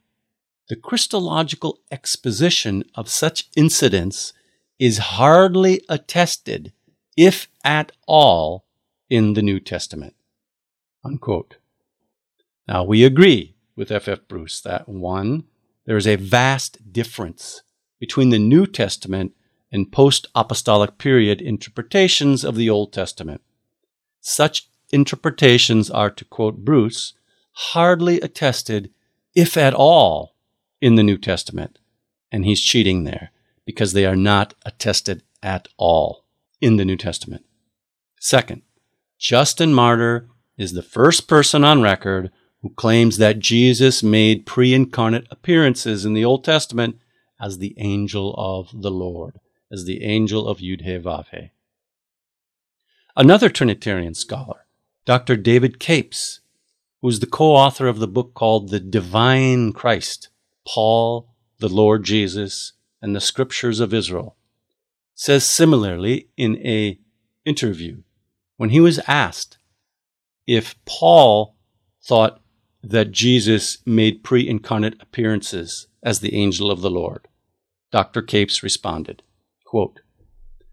The 0.69 0.77
Christological 0.77 1.79
exposition 1.91 2.85
of 2.95 3.09
such 3.09 3.49
incidents 3.57 4.31
is 4.83 4.97
hardly 4.97 5.81
attested, 5.87 6.73
if 7.15 7.47
at 7.63 7.93
all, 8.05 8.65
in 9.09 9.31
the 9.31 9.41
New 9.41 9.57
Testament. 9.57 10.13
Unquote. 11.05 11.55
Now, 12.67 12.83
we 12.83 13.05
agree 13.05 13.55
with 13.77 13.93
F. 13.93 14.09
F. 14.09 14.27
Bruce 14.27 14.59
that 14.59 14.89
one, 14.89 15.45
there 15.85 15.95
is 15.95 16.05
a 16.05 16.17
vast 16.17 16.91
difference 16.91 17.61
between 17.97 18.29
the 18.29 18.37
New 18.37 18.67
Testament 18.67 19.31
and 19.71 19.89
post 19.89 20.27
apostolic 20.35 20.97
period 20.97 21.39
interpretations 21.39 22.43
of 22.43 22.57
the 22.57 22.69
Old 22.69 22.91
Testament. 22.91 23.39
Such 24.19 24.67
interpretations 24.91 25.89
are, 25.89 26.09
to 26.09 26.25
quote 26.25 26.65
Bruce, 26.65 27.13
hardly 27.71 28.19
attested, 28.19 28.91
if 29.33 29.55
at 29.55 29.73
all, 29.73 30.35
in 30.81 30.95
the 30.95 31.03
New 31.03 31.17
Testament. 31.17 31.79
And 32.33 32.43
he's 32.43 32.61
cheating 32.61 33.05
there 33.05 33.31
because 33.65 33.93
they 33.93 34.05
are 34.05 34.15
not 34.15 34.53
attested 34.65 35.23
at 35.41 35.67
all 35.77 36.25
in 36.61 36.77
the 36.77 36.85
New 36.85 36.97
Testament. 36.97 37.45
Second, 38.19 38.61
Justin 39.19 39.73
Martyr 39.73 40.27
is 40.57 40.73
the 40.73 40.83
first 40.83 41.27
person 41.27 41.63
on 41.63 41.81
record 41.81 42.31
who 42.61 42.69
claims 42.69 43.17
that 43.17 43.39
Jesus 43.39 44.01
made 44.01 44.45
pre 44.45 44.73
incarnate 44.73 45.27
appearances 45.29 46.05
in 46.05 46.13
the 46.13 46.23
Old 46.25 46.43
Testament 46.43 46.97
as 47.39 47.57
the 47.57 47.75
angel 47.77 48.33
of 48.37 48.69
the 48.81 48.91
Lord, 48.91 49.39
as 49.71 49.85
the 49.85 50.03
angel 50.03 50.47
of 50.47 50.59
Yudhe. 50.59 51.51
Another 53.15 53.49
Trinitarian 53.49 54.13
scholar, 54.13 54.65
Dr. 55.05 55.35
David 55.35 55.79
Capes, 55.79 56.39
who 57.01 57.09
is 57.09 57.19
the 57.19 57.27
co 57.27 57.51
author 57.53 57.87
of 57.87 57.99
the 57.99 58.07
book 58.07 58.33
called 58.33 58.69
The 58.69 58.79
Divine 58.79 59.73
Christ 59.73 60.29
Paul, 60.65 61.29
the 61.59 61.67
Lord 61.67 62.05
Jesus, 62.05 62.73
and 63.03 63.13
the 63.13 63.21
Scriptures 63.21 63.81
of 63.81 63.93
Israel, 63.93 64.37
says 65.13 65.53
similarly 65.53 66.29
in 66.37 66.57
a 66.65 66.97
interview 67.45 68.01
when 68.55 68.69
he 68.69 68.79
was 68.79 68.99
asked 69.07 69.57
if 70.47 70.75
Paul 70.85 71.55
thought 72.01 72.41
that 72.81 73.11
Jesus 73.11 73.79
made 73.85 74.23
pre 74.23 74.47
incarnate 74.47 74.95
appearances 75.01 75.87
as 76.01 76.21
the 76.21 76.33
angel 76.33 76.71
of 76.71 76.81
the 76.81 76.89
Lord. 76.89 77.27
Dr. 77.91 78.21
Capes 78.21 78.63
responded, 78.63 79.21
quote, 79.65 79.99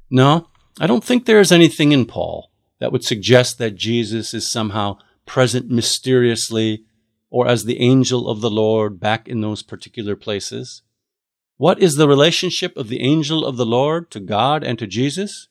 No, 0.08 0.48
I 0.80 0.86
don't 0.86 1.04
think 1.04 1.26
there 1.26 1.40
is 1.40 1.52
anything 1.52 1.90
in 1.90 2.06
Paul 2.06 2.50
that 2.78 2.92
would 2.92 3.04
suggest 3.04 3.58
that 3.58 3.74
Jesus 3.74 4.32
is 4.32 4.50
somehow 4.50 4.98
present 5.26 5.68
mysteriously 5.68 6.84
or 7.28 7.48
as 7.48 7.64
the 7.64 7.80
angel 7.80 8.28
of 8.28 8.40
the 8.40 8.50
Lord 8.50 9.00
back 9.00 9.28
in 9.28 9.40
those 9.40 9.62
particular 9.62 10.14
places. 10.14 10.82
What 11.60 11.78
is 11.82 11.96
the 11.96 12.08
relationship 12.08 12.74
of 12.78 12.88
the 12.88 13.02
angel 13.02 13.44
of 13.44 13.58
the 13.58 13.66
Lord 13.66 14.10
to 14.12 14.20
God 14.20 14.64
and 14.64 14.78
to 14.78 14.86
Jesus? 14.86 15.48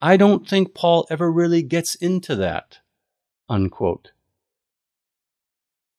I 0.00 0.16
don't 0.16 0.48
think 0.48 0.74
Paul 0.74 1.08
ever 1.10 1.28
really 1.30 1.62
gets 1.62 1.96
into 1.96 2.36
that. 2.36 2.78
Unquote. 3.48 4.12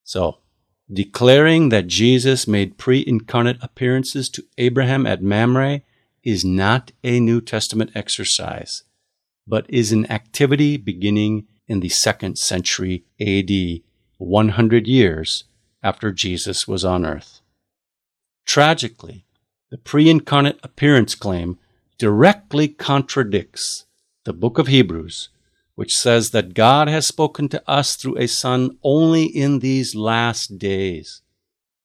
So, 0.04 0.38
declaring 0.90 1.68
that 1.68 1.86
Jesus 1.86 2.48
made 2.48 2.78
pre 2.78 3.04
incarnate 3.06 3.58
appearances 3.60 4.30
to 4.30 4.44
Abraham 4.56 5.06
at 5.06 5.22
Mamre 5.22 5.82
is 6.24 6.46
not 6.46 6.92
a 7.04 7.20
New 7.20 7.42
Testament 7.42 7.90
exercise 7.94 8.84
but 9.46 9.66
is 9.68 9.92
an 9.92 10.10
activity 10.10 10.76
beginning 10.76 11.46
in 11.66 11.80
the 11.80 11.88
second 11.88 12.38
century 12.38 13.04
AD, 13.20 13.82
100 14.18 14.86
years 14.86 15.44
after 15.82 16.12
Jesus 16.12 16.68
was 16.68 16.84
on 16.84 17.04
earth. 17.04 17.40
Tragically, 18.44 19.24
the 19.72 19.78
pre 19.78 20.10
incarnate 20.10 20.60
appearance 20.62 21.14
claim 21.14 21.58
directly 21.96 22.68
contradicts 22.68 23.86
the 24.24 24.32
book 24.34 24.58
of 24.58 24.66
Hebrews, 24.66 25.30
which 25.76 25.96
says 25.96 26.28
that 26.32 26.52
God 26.52 26.88
has 26.88 27.06
spoken 27.06 27.48
to 27.48 27.62
us 27.66 27.96
through 27.96 28.18
a 28.18 28.28
Son 28.28 28.76
only 28.82 29.24
in 29.24 29.60
these 29.60 29.94
last 29.94 30.58
days, 30.58 31.22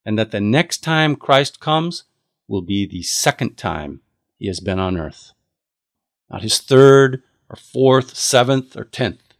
and 0.06 0.20
that 0.20 0.32
the 0.32 0.42
next 0.42 0.80
time 0.80 1.16
Christ 1.16 1.62
comes 1.62 2.04
will 2.46 2.62
be 2.62 2.86
the 2.86 3.04
second 3.04 3.56
time 3.56 4.02
he 4.36 4.48
has 4.48 4.60
been 4.60 4.80
on 4.80 4.98
earth. 4.98 5.32
Not 6.30 6.42
his 6.42 6.60
third 6.60 7.24
or 7.50 7.56
fourth, 7.56 8.18
seventh, 8.18 8.76
or 8.76 8.84
tenth. 8.84 9.34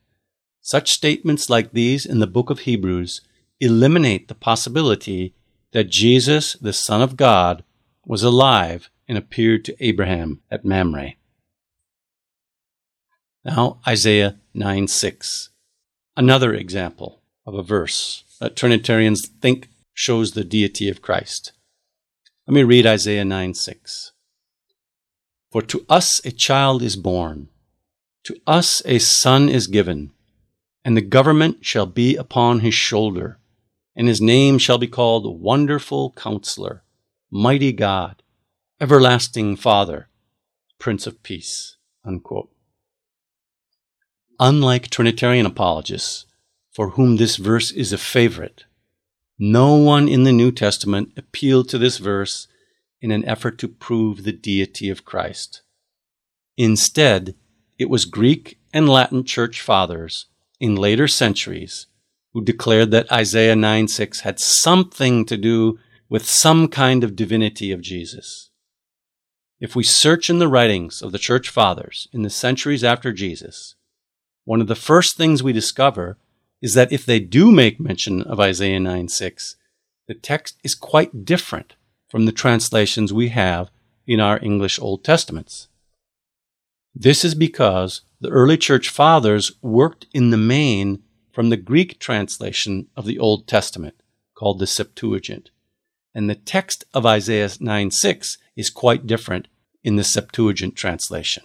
Such 0.62 0.92
statements 0.92 1.50
like 1.50 1.74
these 1.74 2.06
in 2.06 2.20
the 2.20 2.28
book 2.28 2.50
of 2.50 2.60
Hebrews 2.60 3.20
eliminate 3.60 4.30
the 4.30 4.36
possibility 4.36 5.36
that 5.74 5.90
Jesus, 5.90 6.54
the 6.54 6.72
Son 6.72 7.02
of 7.02 7.18
God, 7.18 7.66
was 8.08 8.24
alive 8.24 8.90
and 9.08 9.18
appeared 9.18 9.66
to 9.66 9.76
Abraham 9.86 10.42
at 10.50 10.66
Mamre. 10.66 11.14
Now, 13.46 13.80
Isaiah 13.88 14.38
9 14.54 14.88
6. 14.88 15.50
Another 16.16 16.54
example 16.54 17.22
of 17.46 17.54
a 17.54 17.64
verse 17.64 18.24
that 18.40 18.56
Trinitarians 18.56 19.28
think 19.28 19.70
shows 19.94 20.32
the 20.32 20.44
deity 20.44 20.90
of 20.90 21.02
Christ. 21.02 21.52
Let 22.48 22.56
me 22.56 22.64
read 22.64 22.88
Isaiah 22.88 23.26
9 23.26 23.54
6. 23.54 24.12
For 25.52 25.62
to 25.62 25.86
us 25.88 26.26
a 26.26 26.32
child 26.32 26.82
is 26.82 26.96
born 26.96 27.50
to 28.28 28.36
us 28.46 28.82
a 28.84 29.00
son 29.00 29.48
is 29.48 29.68
given, 29.68 30.12
and 30.84 30.98
the 30.98 31.02
government 31.02 31.66
shall 31.66 31.86
be 31.86 32.18
upon 32.18 32.60
his 32.60 32.74
shoulder, 32.74 33.40
and 33.96 34.10
his 34.10 34.20
name 34.20 34.58
shall 34.58 34.78
be 34.78 34.86
called 34.86 35.40
Wonderful 35.42 36.12
Counselor, 36.12 36.84
Mighty 37.30 37.74
God, 37.74 38.24
Everlasting 38.80 39.58
Father, 39.58 40.08
Prince 40.80 41.06
of 41.06 41.24
Peace. 41.24 41.76
Unquote. 42.06 42.50
Unlike 44.40 44.90
Trinitarian 44.90 45.46
apologists, 45.46 46.26
for 46.72 46.92
whom 46.92 47.18
this 47.18 47.36
verse 47.36 47.72
is 47.72 47.92
a 47.92 47.98
favorite, 47.98 48.64
no 49.38 49.76
one 49.76 50.08
in 50.08 50.24
the 50.24 50.32
New 50.32 50.54
Testament 50.54 51.12
appealed 51.18 51.68
to 51.68 51.78
this 51.78 51.98
verse 51.98 52.48
in 53.02 53.12
an 53.12 53.26
effort 53.26 53.58
to 53.58 53.68
prove 53.68 54.24
the 54.24 54.32
deity 54.32 54.90
of 54.90 55.04
Christ. 55.04 55.64
Instead, 56.56 57.36
it 57.78 57.90
was 57.90 58.06
Greek 58.06 58.58
and 58.72 58.88
Latin 58.88 59.26
church 59.26 59.60
fathers 59.60 60.28
in 60.62 60.78
later 60.78 61.10
centuries 61.10 61.88
who 62.32 62.42
declared 62.42 62.92
that 62.92 63.12
Isaiah 63.12 63.56
9 63.58 63.90
6 63.90 64.22
had 64.22 64.40
something 64.40 65.26
to 65.26 65.36
do 65.36 65.78
with 66.10 66.30
some 66.30 66.68
kind 66.68 67.04
of 67.04 67.16
divinity 67.16 67.72
of 67.72 67.82
Jesus. 67.82 68.50
If 69.60 69.76
we 69.76 69.84
search 69.84 70.30
in 70.30 70.40
the 70.40 70.48
writings 70.48 71.02
of 71.02 71.12
the 71.12 71.20
church 71.20 71.50
fathers 71.50 72.08
in 72.14 72.22
the 72.22 72.30
centuries 72.30 72.84
after 72.84 73.12
Jesus, 73.12 73.76
one 74.46 74.62
of 74.62 74.68
the 74.68 74.76
first 74.76 75.18
things 75.18 75.44
we 75.44 75.52
discover 75.52 76.18
is 76.62 76.74
that 76.74 76.92
if 76.92 77.06
they 77.06 77.20
do 77.20 77.52
make 77.52 77.80
mention 77.80 78.22
of 78.24 78.40
Isaiah 78.40 78.80
9 78.80 79.10
6, 79.10 79.56
the 80.08 80.14
text 80.14 80.58
is 80.64 80.76
quite 80.76 81.26
different 81.26 81.76
from 82.08 82.26
the 82.26 82.32
translations 82.32 83.12
we 83.12 83.30
have 83.30 83.70
in 84.06 84.20
our 84.20 84.40
English 84.42 84.80
Old 84.80 85.04
Testaments. 85.04 85.68
This 86.96 87.26
is 87.26 87.36
because 87.36 88.02
the 88.22 88.30
early 88.30 88.58
church 88.58 88.90
fathers 88.90 89.52
worked 89.62 90.08
in 90.14 90.30
the 90.30 90.38
main 90.38 91.04
from 91.32 91.50
the 91.50 91.58
Greek 91.58 92.00
translation 92.00 92.88
of 92.96 93.06
the 93.06 93.20
Old 93.20 93.48
Testament, 93.48 94.02
called 94.34 94.60
the 94.60 94.66
Septuagint, 94.66 95.52
and 96.18 96.28
the 96.28 96.36
text 96.36 96.84
of 96.96 97.06
Isaiah 97.06 97.52
9 97.60 97.92
6 97.92 98.40
is 98.56 98.72
quite 98.72 99.06
different 99.06 99.48
in 99.84 99.98
the 99.98 100.04
Septuagint 100.04 100.76
translation. 100.76 101.44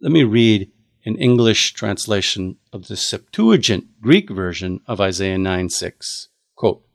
Let 0.00 0.12
me 0.12 0.22
read 0.22 0.70
an 1.04 1.16
English 1.16 1.72
translation 1.72 2.56
of 2.72 2.86
the 2.86 2.96
Septuagint 2.96 4.00
Greek 4.00 4.30
version 4.30 4.80
of 4.86 5.00
Isaiah 5.00 5.38
9 5.38 5.70
6. 5.70 6.28
Quote, 6.54 6.86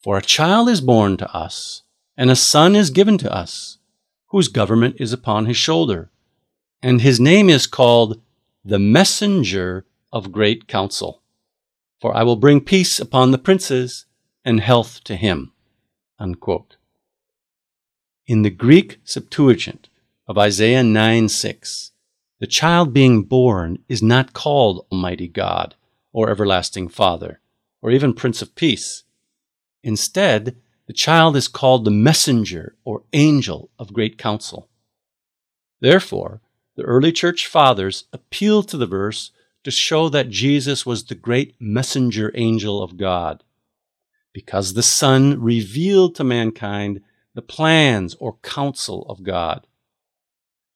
For 0.00 0.16
a 0.16 0.22
child 0.22 0.68
is 0.68 0.80
born 0.80 1.16
to 1.16 1.36
us, 1.36 1.82
and 2.16 2.30
a 2.30 2.36
son 2.36 2.76
is 2.76 2.90
given 2.90 3.18
to 3.18 3.34
us, 3.34 3.78
whose 4.28 4.46
government 4.46 4.94
is 5.00 5.12
upon 5.12 5.46
his 5.46 5.56
shoulder, 5.56 6.12
and 6.80 7.00
his 7.00 7.18
name 7.18 7.50
is 7.50 7.66
called 7.66 8.22
the 8.64 8.78
Messenger 8.78 9.84
of 10.12 10.30
Great 10.30 10.68
Counsel. 10.68 11.22
For 12.00 12.16
I 12.16 12.22
will 12.22 12.36
bring 12.36 12.60
peace 12.60 13.00
upon 13.00 13.32
the 13.32 13.38
princes 13.38 14.06
and 14.44 14.60
health 14.60 15.02
to 15.04 15.16
him. 15.16 15.51
Unquote. 16.22 16.76
In 18.28 18.42
the 18.42 18.50
Greek 18.50 19.00
Septuagint 19.02 19.88
of 20.28 20.38
Isaiah 20.38 20.84
9 20.84 21.28
6, 21.28 21.90
the 22.38 22.46
child 22.46 22.92
being 22.92 23.24
born 23.24 23.80
is 23.88 24.04
not 24.04 24.32
called 24.32 24.86
Almighty 24.92 25.26
God, 25.26 25.74
or 26.12 26.30
Everlasting 26.30 26.86
Father, 26.86 27.40
or 27.82 27.90
even 27.90 28.14
Prince 28.14 28.40
of 28.40 28.54
Peace. 28.54 29.02
Instead, 29.82 30.54
the 30.86 30.92
child 30.92 31.34
is 31.34 31.48
called 31.48 31.84
the 31.84 31.90
messenger 31.90 32.76
or 32.84 33.02
angel 33.12 33.70
of 33.76 33.92
great 33.92 34.16
counsel. 34.16 34.68
Therefore, 35.80 36.40
the 36.76 36.84
early 36.84 37.10
church 37.10 37.48
fathers 37.48 38.04
appealed 38.12 38.68
to 38.68 38.76
the 38.76 38.86
verse 38.86 39.32
to 39.64 39.72
show 39.72 40.08
that 40.10 40.30
Jesus 40.30 40.86
was 40.86 41.02
the 41.02 41.16
great 41.16 41.56
messenger 41.58 42.30
angel 42.36 42.80
of 42.80 42.96
God. 42.96 43.42
Because 44.32 44.72
the 44.74 44.82
Son 44.82 45.40
revealed 45.40 46.14
to 46.16 46.24
mankind 46.24 47.02
the 47.34 47.42
plans 47.42 48.14
or 48.18 48.38
counsel 48.42 49.06
of 49.08 49.22
God. 49.22 49.66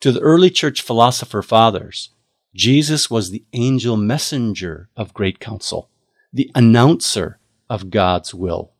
To 0.00 0.12
the 0.12 0.20
early 0.20 0.50
church 0.50 0.82
philosopher 0.82 1.42
fathers, 1.42 2.10
Jesus 2.54 3.10
was 3.10 3.30
the 3.30 3.44
angel 3.52 3.96
messenger 3.96 4.88
of 4.96 5.14
great 5.14 5.40
counsel, 5.40 5.90
the 6.32 6.50
announcer 6.54 7.38
of 7.68 7.90
God's 7.90 8.34
will. 8.34 8.72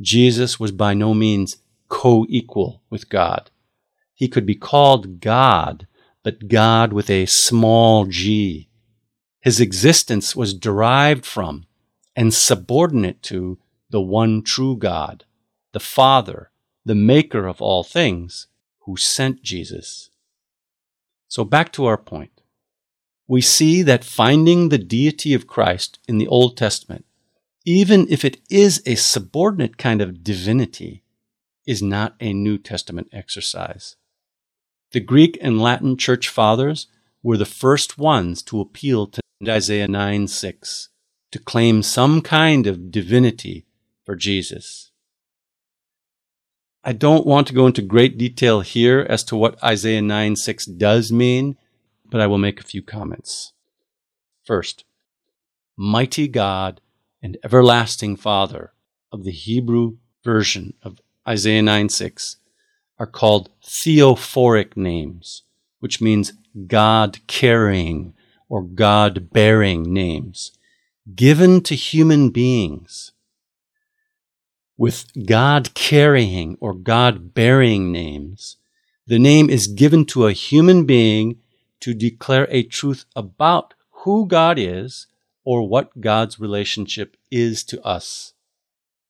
Jesus 0.00 0.58
was 0.58 0.72
by 0.72 0.94
no 0.94 1.14
means 1.14 1.58
co 1.88 2.26
equal 2.28 2.82
with 2.90 3.08
God. 3.08 3.50
He 4.14 4.28
could 4.28 4.46
be 4.46 4.54
called 4.54 5.20
God, 5.20 5.86
but 6.22 6.48
God 6.48 6.92
with 6.92 7.10
a 7.10 7.26
small 7.26 8.06
g. 8.06 8.68
His 9.40 9.60
existence 9.60 10.36
was 10.36 10.54
derived 10.54 11.24
from 11.26 11.66
and 12.14 12.32
subordinate 12.32 13.22
to 13.24 13.58
the 13.92 14.00
one 14.00 14.42
true 14.42 14.76
God, 14.76 15.24
the 15.72 15.80
Father, 15.80 16.50
the 16.84 16.94
maker 16.94 17.46
of 17.46 17.62
all 17.62 17.84
things, 17.84 18.48
who 18.80 18.96
sent 18.96 19.42
Jesus. 19.42 20.10
So 21.28 21.44
back 21.44 21.72
to 21.74 21.84
our 21.84 21.98
point. 21.98 22.40
We 23.28 23.40
see 23.40 23.82
that 23.82 24.04
finding 24.04 24.68
the 24.68 24.78
deity 24.78 25.34
of 25.34 25.46
Christ 25.46 25.98
in 26.08 26.18
the 26.18 26.26
Old 26.26 26.56
Testament, 26.56 27.04
even 27.64 28.06
if 28.10 28.24
it 28.24 28.40
is 28.50 28.82
a 28.84 28.96
subordinate 28.96 29.78
kind 29.78 30.02
of 30.02 30.24
divinity, 30.24 31.04
is 31.66 31.82
not 31.82 32.16
a 32.18 32.32
New 32.32 32.58
Testament 32.58 33.08
exercise. 33.12 33.96
The 34.90 35.00
Greek 35.00 35.38
and 35.40 35.60
Latin 35.60 35.96
church 35.96 36.28
fathers 36.28 36.88
were 37.22 37.36
the 37.36 37.44
first 37.44 37.98
ones 37.98 38.42
to 38.44 38.60
appeal 38.60 39.06
to 39.06 39.20
Isaiah 39.46 39.88
9 39.88 40.26
6 40.28 40.88
to 41.30 41.38
claim 41.38 41.82
some 41.82 42.20
kind 42.20 42.66
of 42.66 42.90
divinity 42.90 43.66
for 44.04 44.16
Jesus. 44.16 44.90
I 46.84 46.92
don't 46.92 47.26
want 47.26 47.46
to 47.46 47.54
go 47.54 47.66
into 47.66 47.82
great 47.82 48.18
detail 48.18 48.60
here 48.60 49.06
as 49.08 49.22
to 49.24 49.36
what 49.36 49.62
Isaiah 49.62 50.02
9 50.02 50.34
6 50.34 50.66
does 50.66 51.12
mean, 51.12 51.56
but 52.04 52.20
I 52.20 52.26
will 52.26 52.38
make 52.38 52.60
a 52.60 52.64
few 52.64 52.82
comments. 52.82 53.52
First, 54.44 54.84
mighty 55.76 56.26
God 56.26 56.80
and 57.22 57.36
everlasting 57.44 58.16
Father 58.16 58.72
of 59.12 59.22
the 59.22 59.30
Hebrew 59.30 59.98
version 60.24 60.74
of 60.82 61.00
Isaiah 61.26 61.62
9 61.62 61.88
6 61.88 62.38
are 62.98 63.06
called 63.06 63.50
theophoric 63.64 64.76
names, 64.76 65.44
which 65.78 66.00
means 66.00 66.32
God 66.66 67.20
carrying 67.28 68.14
or 68.48 68.62
God 68.62 69.30
bearing 69.30 69.92
names, 69.94 70.50
given 71.14 71.60
to 71.62 71.76
human 71.76 72.30
beings 72.30 73.11
with 74.82 75.06
God 75.26 75.72
carrying 75.74 76.58
or 76.60 76.74
God 76.74 77.32
bearing 77.34 77.92
names, 77.92 78.56
the 79.06 79.20
name 79.20 79.48
is 79.48 79.68
given 79.68 80.04
to 80.06 80.26
a 80.26 80.32
human 80.32 80.86
being 80.86 81.38
to 81.78 81.94
declare 81.94 82.48
a 82.50 82.64
truth 82.64 83.04
about 83.14 83.74
who 84.02 84.26
God 84.26 84.58
is 84.58 85.06
or 85.44 85.68
what 85.68 86.00
God's 86.00 86.40
relationship 86.40 87.16
is 87.30 87.62
to 87.62 87.80
us. 87.86 88.32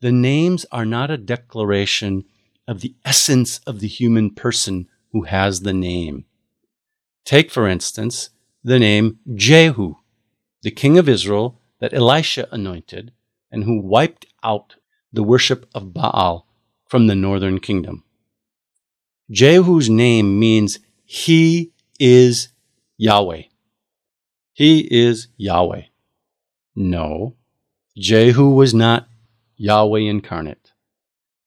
The 0.02 0.12
names 0.12 0.66
are 0.70 0.84
not 0.84 1.10
a 1.10 1.16
declaration 1.16 2.24
of 2.68 2.82
the 2.82 2.94
essence 3.02 3.58
of 3.66 3.80
the 3.80 3.88
human 3.88 4.34
person 4.34 4.88
who 5.12 5.22
has 5.22 5.60
the 5.60 5.72
name. 5.72 6.26
Take, 7.24 7.50
for 7.50 7.66
instance, 7.66 8.28
the 8.62 8.78
name 8.78 9.20
Jehu, 9.34 9.94
the 10.60 10.70
king 10.70 10.98
of 10.98 11.08
Israel 11.08 11.58
that 11.80 11.94
Elisha 11.94 12.46
anointed 12.52 13.12
and 13.50 13.64
who 13.64 13.80
wiped 13.80 14.26
out 14.42 14.74
the 15.12 15.22
worship 15.22 15.68
of 15.74 15.92
Baal 15.92 16.46
from 16.88 17.06
the 17.06 17.14
northern 17.14 17.60
kingdom. 17.60 18.04
Jehu's 19.30 19.88
name 19.88 20.38
means 20.38 20.78
he 21.04 21.72
is 21.98 22.48
Yahweh. 22.96 23.42
He 24.52 24.80
is 24.80 25.28
Yahweh. 25.36 25.82
No, 26.74 27.36
Jehu 27.96 28.50
was 28.50 28.72
not 28.74 29.08
Yahweh 29.56 30.00
incarnate, 30.00 30.72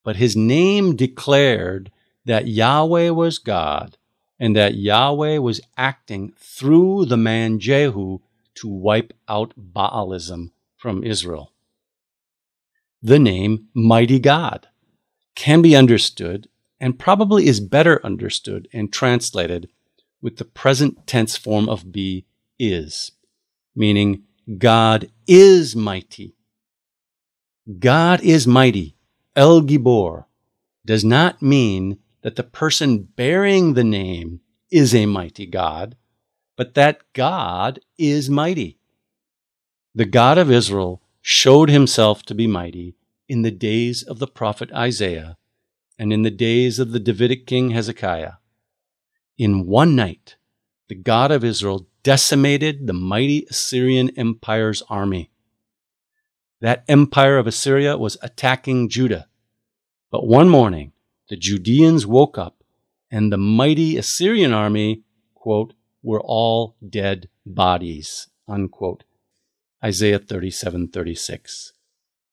but 0.04 0.16
his 0.16 0.36
name 0.36 0.96
declared 0.96 1.92
that 2.26 2.48
Yahweh 2.48 3.10
was 3.10 3.40
God 3.40 3.98
and 4.40 4.56
that 4.56 4.76
Yahweh 4.76 5.38
was 5.38 5.62
acting 5.78 6.34
through 6.38 7.06
the 7.06 7.18
man 7.18 7.60
Jehu 7.60 8.20
to 8.56 8.68
wipe 8.68 9.14
out 9.28 9.54
Baalism 9.58 10.52
from 10.78 11.04
Israel 11.04 11.52
the 13.06 13.20
name 13.20 13.68
Mighty 13.76 14.18
God 14.18 14.68
can 15.36 15.62
be 15.62 15.76
understood 15.76 16.50
and 16.80 16.98
probably 16.98 17.46
is 17.46 17.60
better 17.60 18.04
understood 18.04 18.68
and 18.74 18.92
translated 18.92 19.70
with 20.24 20.38
the 20.38 20.46
present 20.46 21.06
tense 21.06 21.38
form 21.38 21.70
of 21.70 21.92
be 21.92 22.26
is, 22.58 23.12
meaning 23.76 24.24
God 24.58 25.12
is 25.28 25.76
mighty. 25.76 26.36
God 27.78 28.22
is 28.24 28.48
mighty, 28.48 28.96
El 29.36 29.62
Gibor, 29.62 30.26
does 30.84 31.06
not 31.06 31.44
mean 31.44 32.00
that 32.24 32.36
the 32.38 32.44
person 32.44 33.04
bearing 33.04 33.76
the 33.76 33.84
name 33.84 34.42
is 34.72 34.96
a 34.96 35.06
mighty 35.06 35.46
God, 35.46 35.96
but 36.58 36.74
that 36.74 37.02
God 37.14 37.80
is 38.00 38.32
mighty. 38.32 38.80
The 39.94 40.06
God 40.06 40.40
of 40.40 40.50
Israel 40.50 41.04
showed 41.28 41.72
himself 41.72 42.22
to 42.22 42.36
be 42.36 42.46
mighty 42.46 42.96
in 43.28 43.42
the 43.42 43.50
days 43.50 44.04
of 44.04 44.20
the 44.20 44.28
prophet 44.28 44.72
Isaiah 44.72 45.38
and 45.98 46.14
in 46.14 46.22
the 46.22 46.30
days 46.30 46.78
of 46.78 46.92
the 46.92 47.00
Davidic 47.00 47.48
king 47.48 47.72
Hezekiah. 47.72 48.34
In 49.36 49.66
one 49.66 49.96
night, 49.96 50.36
the 50.88 50.94
God 50.94 51.32
of 51.32 51.44
Israel 51.44 51.88
decimated 52.04 52.86
the 52.86 52.94
mighty 52.94 53.44
Assyrian 53.50 54.12
Empire's 54.16 54.84
army. 54.88 55.32
That 56.62 56.84
empire 56.88 57.40
of 57.40 57.48
Assyria 57.48 57.98
was 57.98 58.20
attacking 58.22 58.90
Judah. 58.90 59.28
But 60.12 60.28
one 60.28 60.48
morning, 60.48 60.92
the 61.30 61.38
Judeans 61.38 62.06
woke 62.06 62.38
up, 62.38 62.64
and 63.10 63.34
the 63.34 63.38
mighty 63.38 63.98
Assyrian 63.98 64.54
army, 64.54 65.02
quote, 65.34 65.74
were 66.04 66.22
all 66.22 66.76
dead 66.88 67.30
bodies, 67.48 68.28
unquote. 68.48 69.06
Isaiah 69.86 70.18
37:36. 70.18 71.74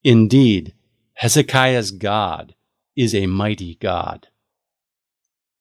Indeed, 0.02 0.72
Hezekiah's 1.14 1.90
God 1.90 2.54
is 2.96 3.14
a 3.14 3.26
mighty 3.26 3.74
God. 3.74 4.28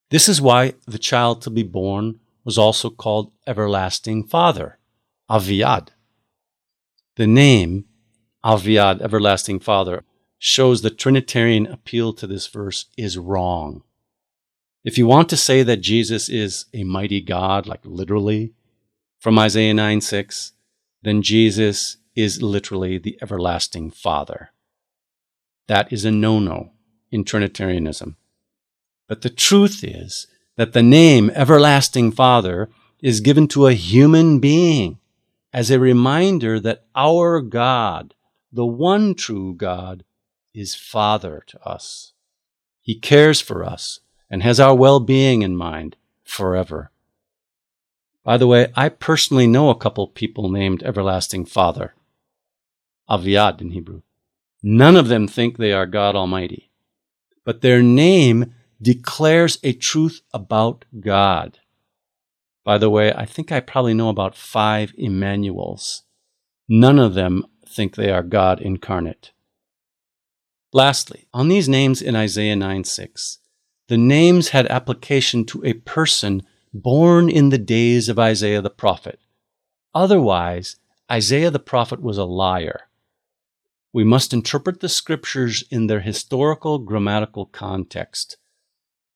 This 0.09 0.29
is 0.29 0.39
why 0.41 0.75
the 0.87 0.97
child 0.97 1.41
to 1.41 1.49
be 1.49 1.63
born 1.63 2.21
was 2.45 2.57
also 2.57 2.89
called 2.89 3.33
Everlasting 3.45 4.23
Father, 4.23 4.79
Aviad. 5.29 5.89
The 7.17 7.27
name, 7.27 7.85
Aviad, 8.41 9.01
Everlasting 9.01 9.59
Father, 9.59 10.05
shows 10.39 10.81
the 10.81 10.89
Trinitarian 10.89 11.67
appeal 11.67 12.13
to 12.13 12.25
this 12.25 12.47
verse 12.47 12.85
is 12.97 13.17
wrong. 13.17 13.83
If 14.85 14.97
you 14.97 15.07
want 15.07 15.27
to 15.29 15.37
say 15.37 15.61
that 15.63 15.81
Jesus 15.81 16.29
is 16.29 16.67
a 16.73 16.85
mighty 16.85 17.19
God, 17.19 17.67
like 17.67 17.81
literally, 17.83 18.53
from 19.19 19.37
Isaiah 19.37 19.73
9 19.73 19.99
6, 19.99 20.53
then 21.03 21.21
Jesus 21.21 21.97
is 22.15 22.41
literally 22.41 22.97
the 22.97 23.17
everlasting 23.21 23.91
Father. 23.91 24.51
That 25.67 25.91
is 25.91 26.05
a 26.05 26.11
no 26.11 26.39
no 26.39 26.71
in 27.11 27.23
Trinitarianism. 27.23 28.17
But 29.07 29.21
the 29.21 29.29
truth 29.29 29.83
is 29.83 30.27
that 30.55 30.73
the 30.73 30.83
name 30.83 31.31
Everlasting 31.31 32.11
Father 32.11 32.69
is 33.01 33.19
given 33.19 33.47
to 33.49 33.67
a 33.67 33.73
human 33.73 34.39
being 34.39 34.99
as 35.53 35.71
a 35.71 35.79
reminder 35.79 36.59
that 36.59 36.85
our 36.95 37.41
God, 37.41 38.13
the 38.51 38.65
one 38.65 39.15
true 39.15 39.53
God, 39.53 40.03
is 40.53 40.75
Father 40.75 41.43
to 41.47 41.61
us. 41.67 42.13
He 42.81 42.99
cares 42.99 43.41
for 43.41 43.63
us 43.63 43.99
and 44.29 44.43
has 44.43 44.59
our 44.59 44.75
well 44.75 44.99
being 44.99 45.41
in 45.41 45.55
mind 45.55 45.97
forever. 46.23 46.90
By 48.23 48.37
the 48.37 48.47
way, 48.47 48.71
I 48.75 48.89
personally 48.89 49.47
know 49.47 49.69
a 49.69 49.75
couple 49.75 50.07
people 50.07 50.49
named 50.49 50.83
Everlasting 50.83 51.45
Father, 51.45 51.95
Aviad 53.09 53.61
in 53.61 53.71
Hebrew. 53.71 54.01
None 54.61 54.95
of 54.95 55.07
them 55.07 55.27
think 55.27 55.57
they 55.57 55.73
are 55.73 55.87
God 55.87 56.15
Almighty, 56.15 56.71
but 57.43 57.61
their 57.61 57.81
name 57.81 58.53
declares 58.79 59.57
a 59.63 59.73
truth 59.73 60.21
about 60.33 60.85
God. 60.99 61.59
By 62.63 62.77
the 62.77 62.89
way, 62.89 63.11
I 63.11 63.25
think 63.25 63.51
I 63.51 63.59
probably 63.59 63.95
know 63.95 64.09
about 64.09 64.35
five 64.35 64.93
Emmanuels. 64.97 66.03
None 66.69 66.99
of 66.99 67.15
them 67.15 67.43
think 67.67 67.95
they 67.95 68.11
are 68.11 68.23
God 68.23 68.61
incarnate. 68.61 69.31
Lastly, 70.73 71.27
on 71.33 71.47
these 71.47 71.67
names 71.67 72.01
in 72.01 72.15
Isaiah 72.15 72.55
9 72.55 72.83
6, 72.83 73.39
the 73.87 73.97
names 73.97 74.49
had 74.49 74.67
application 74.67 75.43
to 75.45 75.65
a 75.65 75.73
person 75.73 76.43
born 76.73 77.29
in 77.29 77.49
the 77.49 77.57
days 77.57 78.09
of 78.09 78.17
Isaiah 78.17 78.61
the 78.61 78.69
prophet. 78.69 79.19
Otherwise, 79.93 80.77
Isaiah 81.11 81.51
the 81.51 81.59
prophet 81.59 82.01
was 82.01 82.17
a 82.17 82.25
liar. 82.25 82.89
We 83.93 84.03
must 84.03 84.33
interpret 84.33 84.79
the 84.79 84.87
scriptures 84.87 85.63
in 85.69 85.87
their 85.87 85.99
historical 85.99 86.79
grammatical 86.79 87.45
context. 87.45 88.37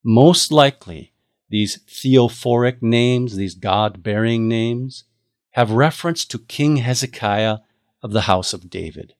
Most 0.03 0.51
likely, 0.51 1.13
these 1.49 1.79
theophoric 1.87 2.81
names, 2.81 3.37
these 3.37 3.55
God 3.55 4.03
bearing 4.03 4.49
names, 4.49 5.05
have 5.51 5.71
reference 5.71 6.25
to 6.25 6.39
King 6.39 6.77
Hezekiah 6.77 7.59
of 8.03 8.11
the 8.11 8.21
house 8.21 8.53
of 8.53 8.69
David. 8.69 9.13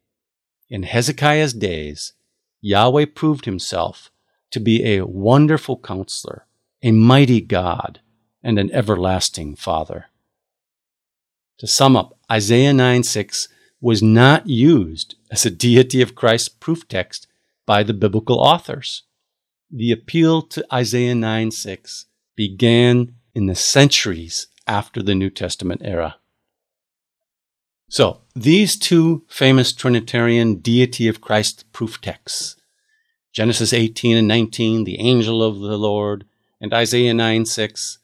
In 0.69 0.83
Hezekiah's 0.83 1.53
days, 1.53 2.13
Yahweh 2.59 3.05
proved 3.15 3.45
himself 3.45 4.11
to 4.51 4.59
be 4.59 4.83
a 4.83 5.05
wonderful 5.05 5.79
counselor, 5.79 6.45
a 6.83 6.91
mighty 6.91 7.39
God, 7.39 8.01
and 8.45 8.59
an 8.59 8.69
everlasting 8.71 9.55
Father. 9.55 10.05
To 11.57 11.67
sum 11.67 11.97
up, 11.97 12.17
Isaiah 12.31 12.73
9 12.73 13.01
6 13.01 13.49
was 13.81 14.03
not 14.03 14.47
used 14.47 15.15
as 15.31 15.45
a 15.45 15.51
deity 15.51 16.01
of 16.01 16.15
Christ 16.15 16.59
proof 16.59 16.87
text 16.87 17.27
by 17.65 17.81
the 17.81 17.93
biblical 17.93 18.39
authors. 18.39 19.03
The 19.71 19.91
appeal 19.91 20.43
to 20.43 20.65
Isaiah 20.71 21.15
9 21.15 21.49
6 21.49 22.05
began 22.35 23.15
in 23.33 23.47
the 23.47 23.55
centuries 23.55 24.47
after 24.67 25.01
the 25.01 25.15
New 25.15 25.31
Testament 25.31 25.81
era. 25.83 26.17
So, 27.89 28.21
these 28.35 28.77
two 28.77 29.25
famous 29.27 29.73
Trinitarian 29.73 30.57
deity 30.57 31.07
of 31.07 31.21
Christ 31.21 31.65
proof 31.73 31.99
texts 31.99 32.57
Genesis 33.33 33.73
18 33.73 34.17
and 34.17 34.27
19, 34.27 34.83
the 34.83 34.99
angel 34.99 35.41
of 35.41 35.59
the 35.59 35.77
Lord, 35.77 36.25
and 36.61 36.73
Isaiah 36.73 37.13
9 37.13 37.45
6 37.45 37.99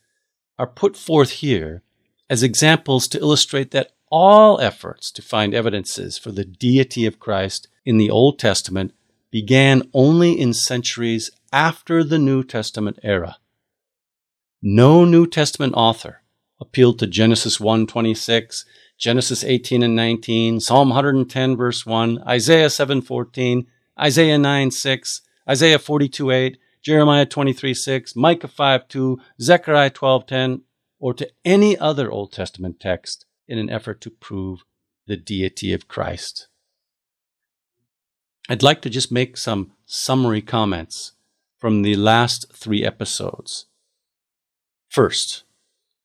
are 0.61 0.67
put 0.67 0.95
forth 0.95 1.31
here 1.31 1.81
as 2.29 2.43
examples 2.43 3.07
to 3.07 3.19
illustrate 3.19 3.71
that 3.71 3.93
all 4.11 4.61
efforts 4.61 5.11
to 5.11 5.19
find 5.19 5.55
evidences 5.55 6.19
for 6.19 6.31
the 6.31 6.45
deity 6.45 7.07
of 7.07 7.17
Christ 7.17 7.67
in 7.83 7.97
the 7.97 8.11
Old 8.11 8.37
Testament 8.37 8.93
began 9.31 9.81
only 9.91 10.39
in 10.39 10.53
centuries 10.53 11.31
after 11.51 12.03
the 12.03 12.19
New 12.19 12.43
Testament 12.43 12.99
era. 13.01 13.37
No 14.61 15.03
New 15.03 15.25
Testament 15.25 15.73
author 15.75 16.21
appealed 16.59 16.99
to 16.99 17.07
Genesis 17.07 17.57
1:26, 17.57 18.63
Genesis 18.99 19.43
18 19.43 19.81
and 19.81 19.95
19, 19.95 20.59
Psalm 20.59 20.89
110 20.89 21.57
verse 21.57 21.87
1, 21.87 22.21
Isaiah 22.27 22.69
7:14, 22.69 23.65
Isaiah 23.99 24.37
9 24.37 24.69
6, 24.69 25.21
Isaiah 25.49 25.79
42 25.79 26.29
8, 26.29 26.57
Jeremiah 26.83 27.25
23 27.25 27.73
6, 27.73 28.15
Micah 28.15 28.47
5 28.47 28.87
2, 28.87 29.19
Zechariah 29.39 29.89
12 29.91 30.25
10, 30.25 30.61
or 30.99 31.13
to 31.13 31.29
any 31.45 31.77
other 31.77 32.11
Old 32.11 32.31
Testament 32.31 32.79
text 32.79 33.25
in 33.47 33.57
an 33.57 33.69
effort 33.69 34.01
to 34.01 34.09
prove 34.09 34.63
the 35.07 35.17
deity 35.17 35.73
of 35.73 35.87
Christ. 35.87 36.47
I'd 38.49 38.63
like 38.63 38.81
to 38.81 38.89
just 38.89 39.11
make 39.11 39.37
some 39.37 39.73
summary 39.85 40.41
comments 40.41 41.13
from 41.57 41.83
the 41.83 41.95
last 41.95 42.51
three 42.53 42.83
episodes. 42.83 43.67
First, 44.89 45.43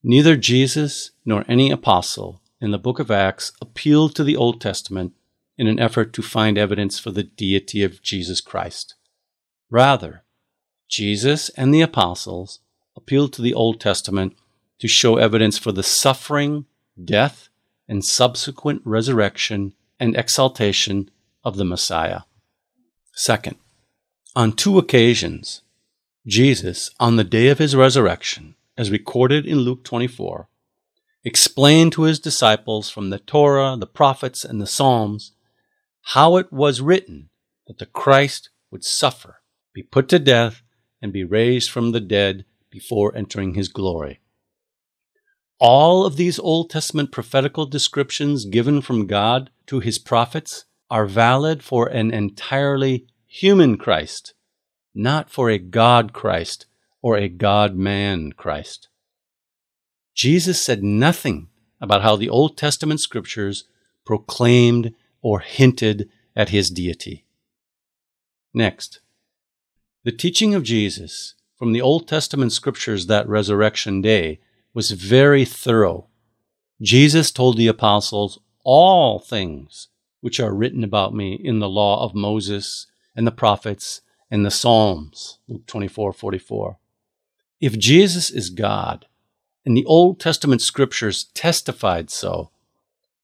neither 0.03 0.35
Jesus 0.35 1.11
nor 1.25 1.43
any 1.47 1.71
apostle 1.71 2.41
in 2.61 2.71
the 2.71 2.77
book 2.77 2.99
of 2.99 3.09
Acts 3.09 3.51
appealed 3.59 4.15
to 4.15 4.23
the 4.23 4.35
Old 4.35 4.61
Testament 4.61 5.13
in 5.57 5.67
an 5.67 5.79
effort 5.79 6.13
to 6.13 6.21
find 6.21 6.57
evidence 6.57 6.99
for 6.99 7.09
the 7.11 7.23
deity 7.23 7.83
of 7.83 8.03
Jesus 8.03 8.41
Christ. 8.41 8.95
Rather, 9.69 10.23
Jesus 10.87 11.49
and 11.49 11.73
the 11.73 11.81
apostles 11.81 12.59
appealed 12.95 13.33
to 13.33 13.41
the 13.41 13.53
Old 13.53 13.79
Testament 13.79 14.35
to 14.79 14.87
show 14.87 15.17
evidence 15.17 15.57
for 15.57 15.71
the 15.71 15.83
suffering, 15.83 16.65
death, 17.03 17.49
and 17.87 18.03
subsequent 18.03 18.81
resurrection 18.85 19.73
and 19.99 20.15
exaltation 20.15 21.09
of 21.43 21.57
the 21.57 21.65
Messiah. 21.65 22.21
Second, 23.13 23.55
on 24.35 24.51
two 24.51 24.77
occasions, 24.77 25.61
Jesus, 26.25 26.91
on 26.99 27.15
the 27.15 27.23
day 27.23 27.47
of 27.47 27.57
his 27.57 27.75
resurrection, 27.75 28.55
as 28.77 28.91
recorded 28.91 29.45
in 29.45 29.59
Luke 29.59 29.83
24, 29.83 30.47
explained 31.23 31.93
to 31.93 32.03
his 32.03 32.19
disciples 32.19 32.89
from 32.89 33.09
the 33.09 33.19
Torah, 33.19 33.75
the 33.77 33.87
prophets, 33.87 34.45
and 34.45 34.61
the 34.61 34.67
Psalms 34.67 35.31
how 36.13 36.37
it 36.37 36.53
was 36.53 36.79
written 36.79 37.29
that 37.65 37.79
the 37.79 37.85
Christ 37.85 38.49
would 38.71 38.83
suffer, 38.83 39.41
be 39.73 39.83
put 39.83 40.07
to 40.09 40.19
death, 40.19 40.61
and 41.01 41.13
be 41.13 41.23
raised 41.23 41.69
from 41.69 41.91
the 41.91 41.99
dead 41.99 42.45
before 42.69 43.15
entering 43.15 43.53
his 43.53 43.67
glory. 43.67 44.19
All 45.59 46.05
of 46.05 46.17
these 46.17 46.39
Old 46.39 46.69
Testament 46.69 47.11
prophetical 47.11 47.65
descriptions 47.65 48.45
given 48.45 48.81
from 48.81 49.07
God 49.07 49.49
to 49.67 49.79
his 49.79 49.97
prophets 49.97 50.65
are 50.89 51.05
valid 51.05 51.63
for 51.63 51.87
an 51.87 52.11
entirely 52.11 53.07
human 53.25 53.77
Christ, 53.77 54.33
not 54.93 55.29
for 55.29 55.49
a 55.49 55.57
God 55.57 56.13
Christ 56.13 56.65
or 57.01 57.17
a 57.17 57.27
God 57.27 57.75
man 57.75 58.33
Christ. 58.33 58.89
Jesus 60.13 60.63
said 60.63 60.83
nothing 60.83 61.49
about 61.81 62.01
how 62.01 62.15
the 62.15 62.29
Old 62.29 62.57
Testament 62.57 62.99
scriptures 62.99 63.65
proclaimed 64.05 64.93
or 65.21 65.39
hinted 65.39 66.09
at 66.35 66.49
his 66.49 66.69
deity. 66.69 67.25
Next, 68.53 68.99
the 70.07 70.13
teaching 70.13 70.55
of 70.55 70.63
Jesus 70.63 71.33
from 71.57 71.73
the 71.73 71.81
Old 71.81 72.07
Testament 72.07 72.53
scriptures 72.53 73.07
that 73.07 73.27
resurrection 73.27 74.01
day 74.01 74.39
was 74.73 74.91
very 74.91 75.43
thorough. 75.43 76.07
Jesus 76.81 77.29
told 77.29 77.57
the 77.57 77.67
apostles 77.67 78.39
all 78.63 79.19
things 79.19 79.89
which 80.21 80.39
are 80.39 80.53
written 80.53 80.81
about 80.81 81.13
me 81.13 81.33
in 81.33 81.59
the 81.59 81.67
law 81.67 82.01
of 82.01 82.15
Moses 82.15 82.87
and 83.17 83.27
the 83.27 83.33
prophets 83.33 83.99
and 84.31 84.45
the 84.45 84.49
Psalms, 84.49 85.39
Luke 85.49 85.65
24 85.67 86.13
44. 86.13 86.77
If 87.59 87.77
Jesus 87.77 88.29
is 88.29 88.49
God, 88.49 89.07
and 89.65 89.75
the 89.75 89.83
Old 89.83 90.21
Testament 90.21 90.61
scriptures 90.61 91.25
testified 91.33 92.09
so, 92.09 92.49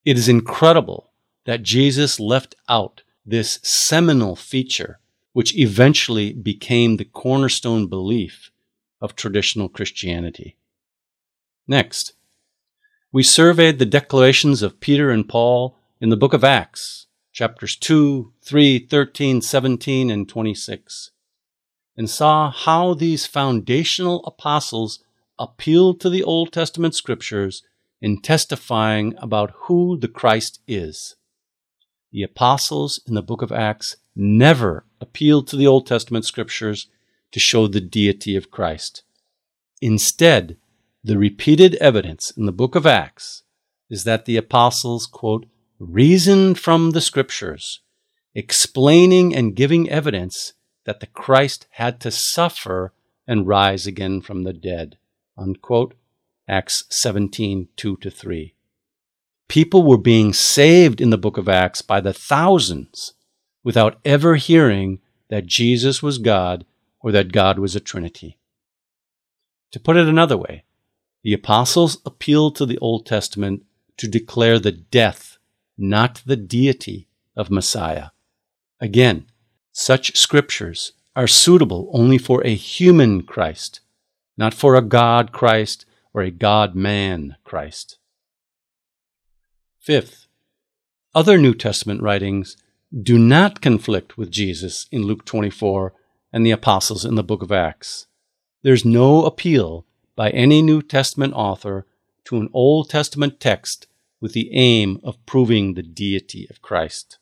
it 0.04 0.17
is 0.17 0.28
incredible 0.28 1.12
that 1.46 1.63
Jesus 1.63 2.19
left 2.19 2.56
out 2.67 3.04
this 3.26 3.62
seminal 3.63 4.36
feature, 4.36 5.00
which 5.34 5.56
eventually 5.58 6.32
became 6.34 6.98
the 6.98 7.06
cornerstone 7.06 7.88
belief 7.88 8.52
of 9.02 9.15
traditional 9.15 9.67
Christianity. 9.67 10.56
Next, 11.67 12.13
we 13.12 13.24
surveyed 13.24 13.78
the 13.78 13.86
declarations 13.86 14.62
of 14.62 14.80
Peter 14.80 15.10
and 15.10 15.28
Paul 15.28 15.78
in 16.00 16.10
the 16.10 16.17
book 16.17 16.34
of 16.34 16.43
Acts, 16.43 17.08
chapters 17.32 17.76
2, 17.76 18.32
3, 18.43 18.80
13, 18.80 19.41
17, 19.41 20.10
and 20.10 20.30
26, 20.30 21.12
and 21.98 22.10
saw 22.10 22.52
how 22.52 22.93
these 22.93 23.26
foundational 23.26 24.24
apostles 24.26 25.04
appealed 25.39 26.00
to 26.00 26.10
the 26.10 26.24
Old 26.24 26.52
Testament 26.52 26.96
scriptures 26.96 27.63
in 28.02 28.22
testifying 28.22 29.15
about 29.17 29.54
who 29.63 29.98
the 29.98 30.08
Christ 30.08 30.60
is. 30.67 31.15
The 32.12 32.24
apostles 32.24 33.02
in 33.08 33.15
the 33.15 33.24
book 33.24 33.41
of 33.41 33.52
Acts 33.52 33.96
never 34.15 34.86
appealed 35.02 35.47
to 35.47 35.56
the 35.56 35.67
Old 35.67 35.88
Testament 35.88 36.26
scriptures 36.26 36.88
to 37.32 37.39
show 37.39 37.67
the 37.67 37.82
deity 37.82 38.36
of 38.36 38.52
Christ. 38.52 39.04
Instead, 39.82 40.58
the 41.04 41.17
repeated 41.17 41.76
evidence 41.76 42.32
in 42.32 42.45
the 42.45 42.52
book 42.52 42.76
of 42.76 42.86
Acts 42.86 43.43
is 43.89 44.04
that 44.06 44.26
the 44.26 44.38
apostles, 44.38 45.06
quote, 45.06 45.45
reasoned 45.80 46.58
from 46.58 46.91
the 46.91 47.02
scriptures, 47.02 47.82
explaining 48.34 49.36
and 49.36 49.56
giving 49.56 49.89
evidence 49.89 50.54
that 50.86 50.99
the 50.99 51.08
Christ 51.08 51.67
had 51.71 51.99
to 52.02 52.12
suffer 52.12 52.93
and 53.28 53.47
rise 53.47 53.88
again 53.88 54.21
from 54.21 54.43
the 54.43 54.54
dead. 54.54 54.97
Unquote. 55.38 55.95
Acts 56.47 56.84
17, 56.89 57.69
2 57.78 57.97
to 57.97 58.12
3. 58.12 58.54
People 59.47 59.84
were 59.84 59.97
being 59.97 60.34
saved 60.34 60.99
in 60.99 61.10
the 61.10 61.17
book 61.17 61.38
of 61.38 61.47
Acts 61.47 61.82
by 61.82 62.02
the 62.02 62.13
thousands 62.13 63.13
without 63.63 63.99
ever 64.04 64.36
hearing 64.36 64.99
that 65.30 65.45
Jesus 65.45 66.04
was 66.04 66.17
God 66.17 66.65
or 66.99 67.12
that 67.12 67.32
God 67.32 67.60
was 67.60 67.76
a 67.76 67.80
Trinity. 67.80 68.38
To 69.71 69.80
put 69.80 69.97
it 69.97 70.08
another 70.08 70.38
way, 70.38 70.63
the 71.23 71.34
apostles 71.34 71.99
appealed 72.06 72.56
to 72.58 72.65
the 72.65 72.78
Old 72.80 73.06
Testament 73.06 73.63
to 73.97 74.08
declare 74.08 74.60
the 74.60 74.71
death, 74.71 75.38
not 75.78 76.21
the 76.26 76.36
deity, 76.36 77.08
of 77.36 77.49
Messiah. 77.49 78.10
Again, 78.80 79.26
such 79.71 80.17
scriptures 80.17 80.93
are 81.15 81.28
suitable 81.28 81.89
only 81.93 82.17
for 82.17 82.45
a 82.45 82.56
human 82.56 83.23
Christ, 83.23 83.80
not 84.38 84.54
for 84.54 84.76
a 84.76 84.82
God 84.82 85.32
Christ 85.32 85.86
or 86.13 86.21
a 86.21 86.32
God 86.32 86.76
man 86.76 87.36
Christ. 87.43 87.97
Fifth, 89.80 90.28
other 91.13 91.38
New 91.38 91.54
Testament 91.54 92.02
writings 92.02 92.58
do 93.01 93.17
not 93.17 93.62
conflict 93.62 94.17
with 94.17 94.29
Jesus 94.29 94.86
in 94.91 95.03
Luke 95.03 95.25
24 95.25 95.93
and 96.32 96.45
the 96.45 96.51
apostles 96.51 97.06
in 97.06 97.15
the 97.15 97.23
book 97.23 97.41
of 97.41 97.51
Acts. 97.51 98.06
There's 98.62 98.86
no 98.86 99.25
appeal 99.25 99.86
by 100.15 100.29
any 100.29 100.62
New 100.62 100.82
Testament 100.82 101.34
author 101.34 101.88
to 102.25 102.38
an 102.38 102.49
Old 102.53 102.89
Testament 102.89 103.39
text 103.39 103.88
with 104.21 104.34
the 104.34 104.53
aim 104.53 104.99
of 105.03 105.25
proving 105.25 105.73
the 105.73 105.82
deity 105.82 106.47
of 106.49 106.62
Christ. 106.62 107.17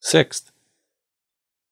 Sixth, 0.00 0.52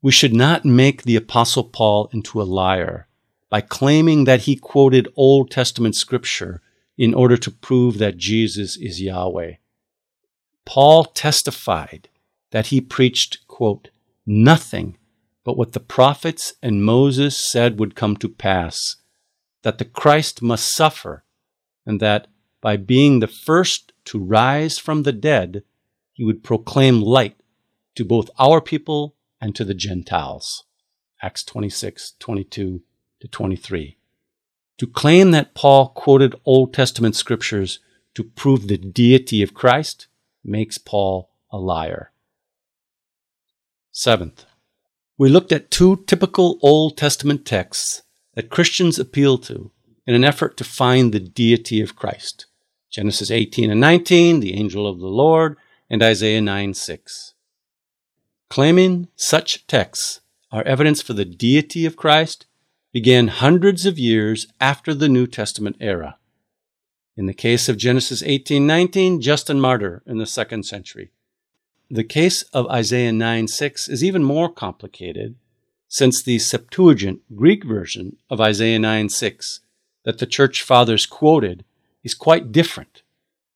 we 0.01 0.11
should 0.11 0.35
not 0.35 0.65
make 0.65 1.03
the 1.03 1.17
Apostle 1.17 1.65
Paul 1.65 2.09
into 2.13 2.41
a 2.41 2.45
liar 2.45 3.07
by 3.51 3.61
claiming 3.61 4.25
that 4.25 4.43
he 4.43 4.57
quoted 4.57 5.09
Old 5.15 5.51
Testament 5.51 5.95
scripture 5.95 6.63
in 6.97 7.13
order 7.13 7.37
to 7.37 7.51
prove 7.51 7.99
that 7.99 8.17
Jesus 8.17 8.77
is 8.77 9.01
Yahweh. 9.01 9.55
Paul 10.65 11.05
testified 11.05 12.09
that 12.57 12.69
he 12.69 12.81
preached, 12.81 13.47
quote, 13.49 13.91
nothing 14.25 14.97
but 15.45 15.59
what 15.59 15.75
the 15.75 15.79
prophets 15.97 16.55
and 16.63 16.83
Moses 16.83 17.37
said 17.37 17.79
would 17.79 17.95
come 17.95 18.17
to 18.17 18.31
pass, 18.31 18.97
that 19.61 19.77
the 19.77 19.85
Christ 19.85 20.41
must 20.41 20.75
suffer, 20.75 21.27
and 21.85 22.01
that 22.01 22.29
by 22.63 22.79
being 22.79 23.21
the 23.21 23.27
first 23.27 23.93
to 24.07 24.19
rise 24.19 24.79
from 24.79 25.03
the 25.03 25.13
dead, 25.13 25.65
he 26.15 26.25
would 26.25 26.43
proclaim 26.43 27.03
light 27.03 27.37
to 27.95 28.07
both 28.07 28.31
our 28.39 28.63
people 28.63 29.17
and 29.39 29.55
to 29.55 29.63
the 29.63 29.75
Gentiles. 29.75 30.65
Acts 31.21 31.45
26, 31.45 32.15
22 32.19 32.81
to 33.21 33.29
23. 33.29 33.99
To 34.79 34.87
claim 34.87 35.31
that 35.33 35.53
Paul 35.53 35.91
quoted 35.91 36.35
Old 36.47 36.73
Testament 36.73 37.17
scriptures 37.17 37.81
to 38.15 38.25
prove 38.25 38.67
the 38.67 38.79
deity 38.79 39.43
of 39.43 39.53
Christ 39.53 40.07
makes 40.43 40.79
Paul 40.79 41.29
a 41.51 41.59
liar. 41.59 42.13
Seventh, 43.99 44.45
we 45.17 45.31
looked 45.31 45.53
at 45.53 45.71
two 45.71 46.05
typical 46.07 46.59
Old 46.61 46.99
Testament 46.99 47.47
texts 47.47 48.03
that 48.35 48.51
Christians 48.51 48.99
appeal 48.99 49.39
to 49.39 49.71
in 50.07 50.15
an 50.15 50.23
effort 50.23 50.59
to 50.59 50.65
find 50.65 51.15
the 51.15 51.19
deity 51.19 51.81
of 51.81 51.97
Christ 51.97 52.45
Genesis 52.91 53.31
18 53.31 53.71
and 53.71 53.81
19, 53.81 54.41
the 54.41 54.53
angel 54.53 54.87
of 54.87 54.99
the 54.99 55.07
Lord, 55.07 55.57
and 55.89 56.03
Isaiah 56.03 56.43
9 56.43 56.75
6. 56.75 57.33
Claiming 58.51 59.09
such 59.17 59.67
texts 59.67 60.21
are 60.53 60.63
evidence 60.65 61.01
for 61.01 61.15
the 61.15 61.25
deity 61.25 61.87
of 61.87 61.97
Christ 61.97 62.45
began 62.93 63.29
hundreds 63.29 63.87
of 63.87 63.99
years 63.99 64.47
after 64.61 64.93
the 64.93 65.09
New 65.09 65.27
Testament 65.27 65.77
era. 65.81 66.19
In 67.17 67.25
the 67.25 67.33
case 67.33 67.67
of 67.67 67.79
Genesis 67.79 68.23
18:19, 68.23 69.23
Justin 69.23 69.59
Martyr 69.59 70.03
in 70.05 70.19
the 70.19 70.27
second 70.27 70.65
century. 70.67 71.13
The 71.91 72.03
case 72.03 72.43
of 72.53 72.67
Isaiah 72.67 73.13
9 73.13 73.47
6 73.47 73.89
is 73.89 74.03
even 74.03 74.25
more 74.25 74.53
complicated 74.53 75.37
since 75.87 76.21
the 76.21 76.41
Septuagint 76.41 77.21
Greek 77.37 77.63
version 77.65 78.17
of 78.29 78.41
Isaiah 78.41 78.81
9 78.81 79.09
6 79.09 79.61
that 80.05 80.19
the 80.19 80.27
church 80.27 80.63
fathers 80.63 81.07
quoted 81.07 81.65
is 82.03 82.13
quite 82.15 82.51
different, 82.51 83.03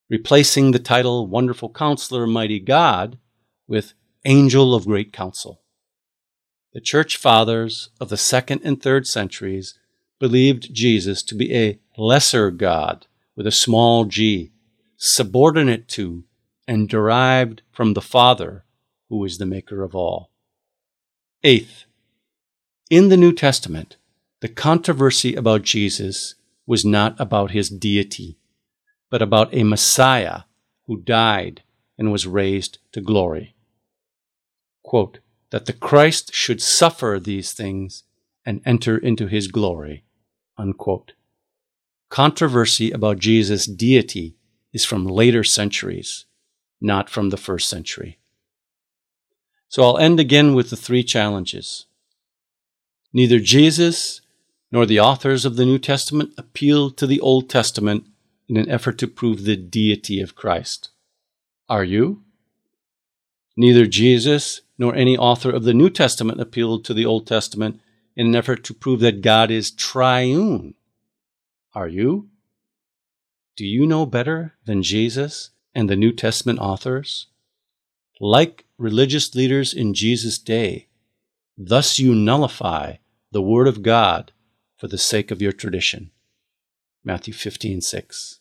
replacing 0.09 0.71
the 0.71 0.79
title 0.79 1.27
Wonderful 1.27 1.71
Counselor, 1.71 2.25
Mighty 2.25 2.61
God 2.61 3.19
with 3.67 3.95
Angel 4.25 4.77
of 4.77 4.87
Great 4.87 5.13
Counsel. 5.13 5.63
The 6.73 6.81
church 6.81 7.17
fathers 7.17 7.89
of 8.01 8.11
the 8.11 8.17
second 8.17 8.61
and 8.63 8.81
third 8.81 9.09
centuries 9.09 9.77
believed 10.21 10.73
Jesus 10.73 11.25
to 11.25 11.35
be 11.35 11.53
a 11.57 11.81
lesser 11.99 12.53
God 12.53 13.09
with 13.35 13.49
a 13.49 13.53
small 13.53 14.05
g, 14.05 14.53
subordinate 14.97 15.89
to 15.89 16.23
and 16.71 16.89
derived 16.89 17.63
from 17.73 17.95
the 17.95 18.01
Father, 18.01 18.65
who 19.09 19.25
is 19.25 19.39
the 19.39 19.45
maker 19.45 19.83
of 19.83 19.93
all. 19.93 20.31
Eighth, 21.43 21.85
in 22.89 23.09
the 23.09 23.17
New 23.17 23.33
Testament, 23.33 23.97
the 24.39 24.49
controversy 24.49 25.35
about 25.35 25.63
Jesus 25.63 26.37
was 26.69 26.85
not 26.85 27.19
about 27.19 27.51
his 27.51 27.71
deity, 27.71 28.39
but 29.11 29.21
about 29.21 29.53
a 29.53 29.65
Messiah 29.65 30.43
who 30.87 31.01
died 31.01 31.65
and 31.99 32.13
was 32.13 32.29
raised 32.29 32.79
to 32.93 33.01
glory. 33.01 33.57
Quote, 34.85 35.19
that 35.51 35.67
the 35.67 35.73
Christ 35.73 36.33
should 36.33 36.63
suffer 36.63 37.19
these 37.21 37.53
things 37.53 38.05
and 38.47 38.63
enter 38.65 38.97
into 38.97 39.27
his 39.27 39.49
glory. 39.49 40.05
Unquote. 40.57 41.15
Controversy 42.11 42.93
about 42.93 43.19
Jesus' 43.19 43.67
deity 43.67 44.37
is 44.73 44.85
from 44.85 45.05
later 45.05 45.43
centuries 45.43 46.27
not 46.81 47.11
from 47.11 47.31
the 47.31 47.37
first 47.37 47.69
century. 47.69 48.19
So 49.69 49.85
I'll 49.85 49.99
end 49.99 50.19
again 50.19 50.55
with 50.55 50.71
the 50.71 50.77
three 50.77 51.05
challenges. 51.05 51.87
Neither 53.13 53.39
Jesus 53.39 54.21
nor 54.73 54.87
the 54.87 55.01
authors 55.01 55.45
of 55.45 55.57
the 55.57 55.65
New 55.65 55.79
Testament 55.79 56.33
appealed 56.39 56.97
to 56.97 57.07
the 57.07 57.21
Old 57.21 57.51
Testament 57.51 58.05
in 58.49 58.57
an 58.57 58.69
effort 58.69 58.99
to 58.99 59.07
prove 59.07 59.45
the 59.45 59.57
deity 59.57 60.21
of 60.21 60.35
Christ. 60.35 60.91
Are 61.69 61.85
you? 61.85 62.23
Neither 63.57 63.87
Jesus 63.87 64.63
nor 64.79 64.95
any 64.95 65.17
author 65.17 65.51
of 65.51 65.65
the 65.65 65.75
New 65.75 65.91
Testament 65.91 66.41
appealed 66.41 66.85
to 66.85 66.95
the 66.95 67.07
Old 67.07 67.27
Testament 67.27 67.81
in 68.17 68.27
an 68.27 68.37
effort 68.37 68.65
to 68.65 68.75
prove 68.75 69.01
that 69.01 69.23
God 69.23 69.51
is 69.51 69.71
triune. 69.71 70.75
Are 71.75 71.89
you? 71.89 72.29
Do 73.57 73.65
you 73.65 73.87
know 73.87 74.07
better 74.07 74.55
than 74.65 74.83
Jesus 74.83 75.51
and 75.75 75.89
the 75.89 75.97
New 75.97 76.13
Testament 76.13 76.59
authors? 76.59 77.27
Like 78.21 78.67
religious 78.77 79.35
leaders 79.35 79.73
in 79.73 79.95
Jesus' 79.95 80.39
day, 80.39 80.89
thus 81.57 81.99
you 81.99 82.15
nullify 82.15 82.97
the 83.33 83.43
Word 83.43 83.69
of 83.69 83.83
God 83.83 84.33
for 84.77 84.89
the 84.89 84.99
sake 84.99 85.31
of 85.31 85.41
your 85.41 85.53
tradition. 85.53 86.11
Matthew 87.05 87.33
15, 87.33 87.81
6. 87.81 88.41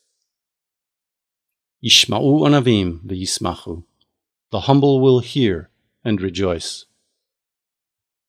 Yishma'u 1.83 2.41
anavim 2.41 2.99
v'yismachu. 3.05 3.83
The 4.51 4.61
humble 4.61 4.99
will 4.99 5.19
hear 5.19 5.69
and 6.03 6.21
rejoice. 6.21 6.85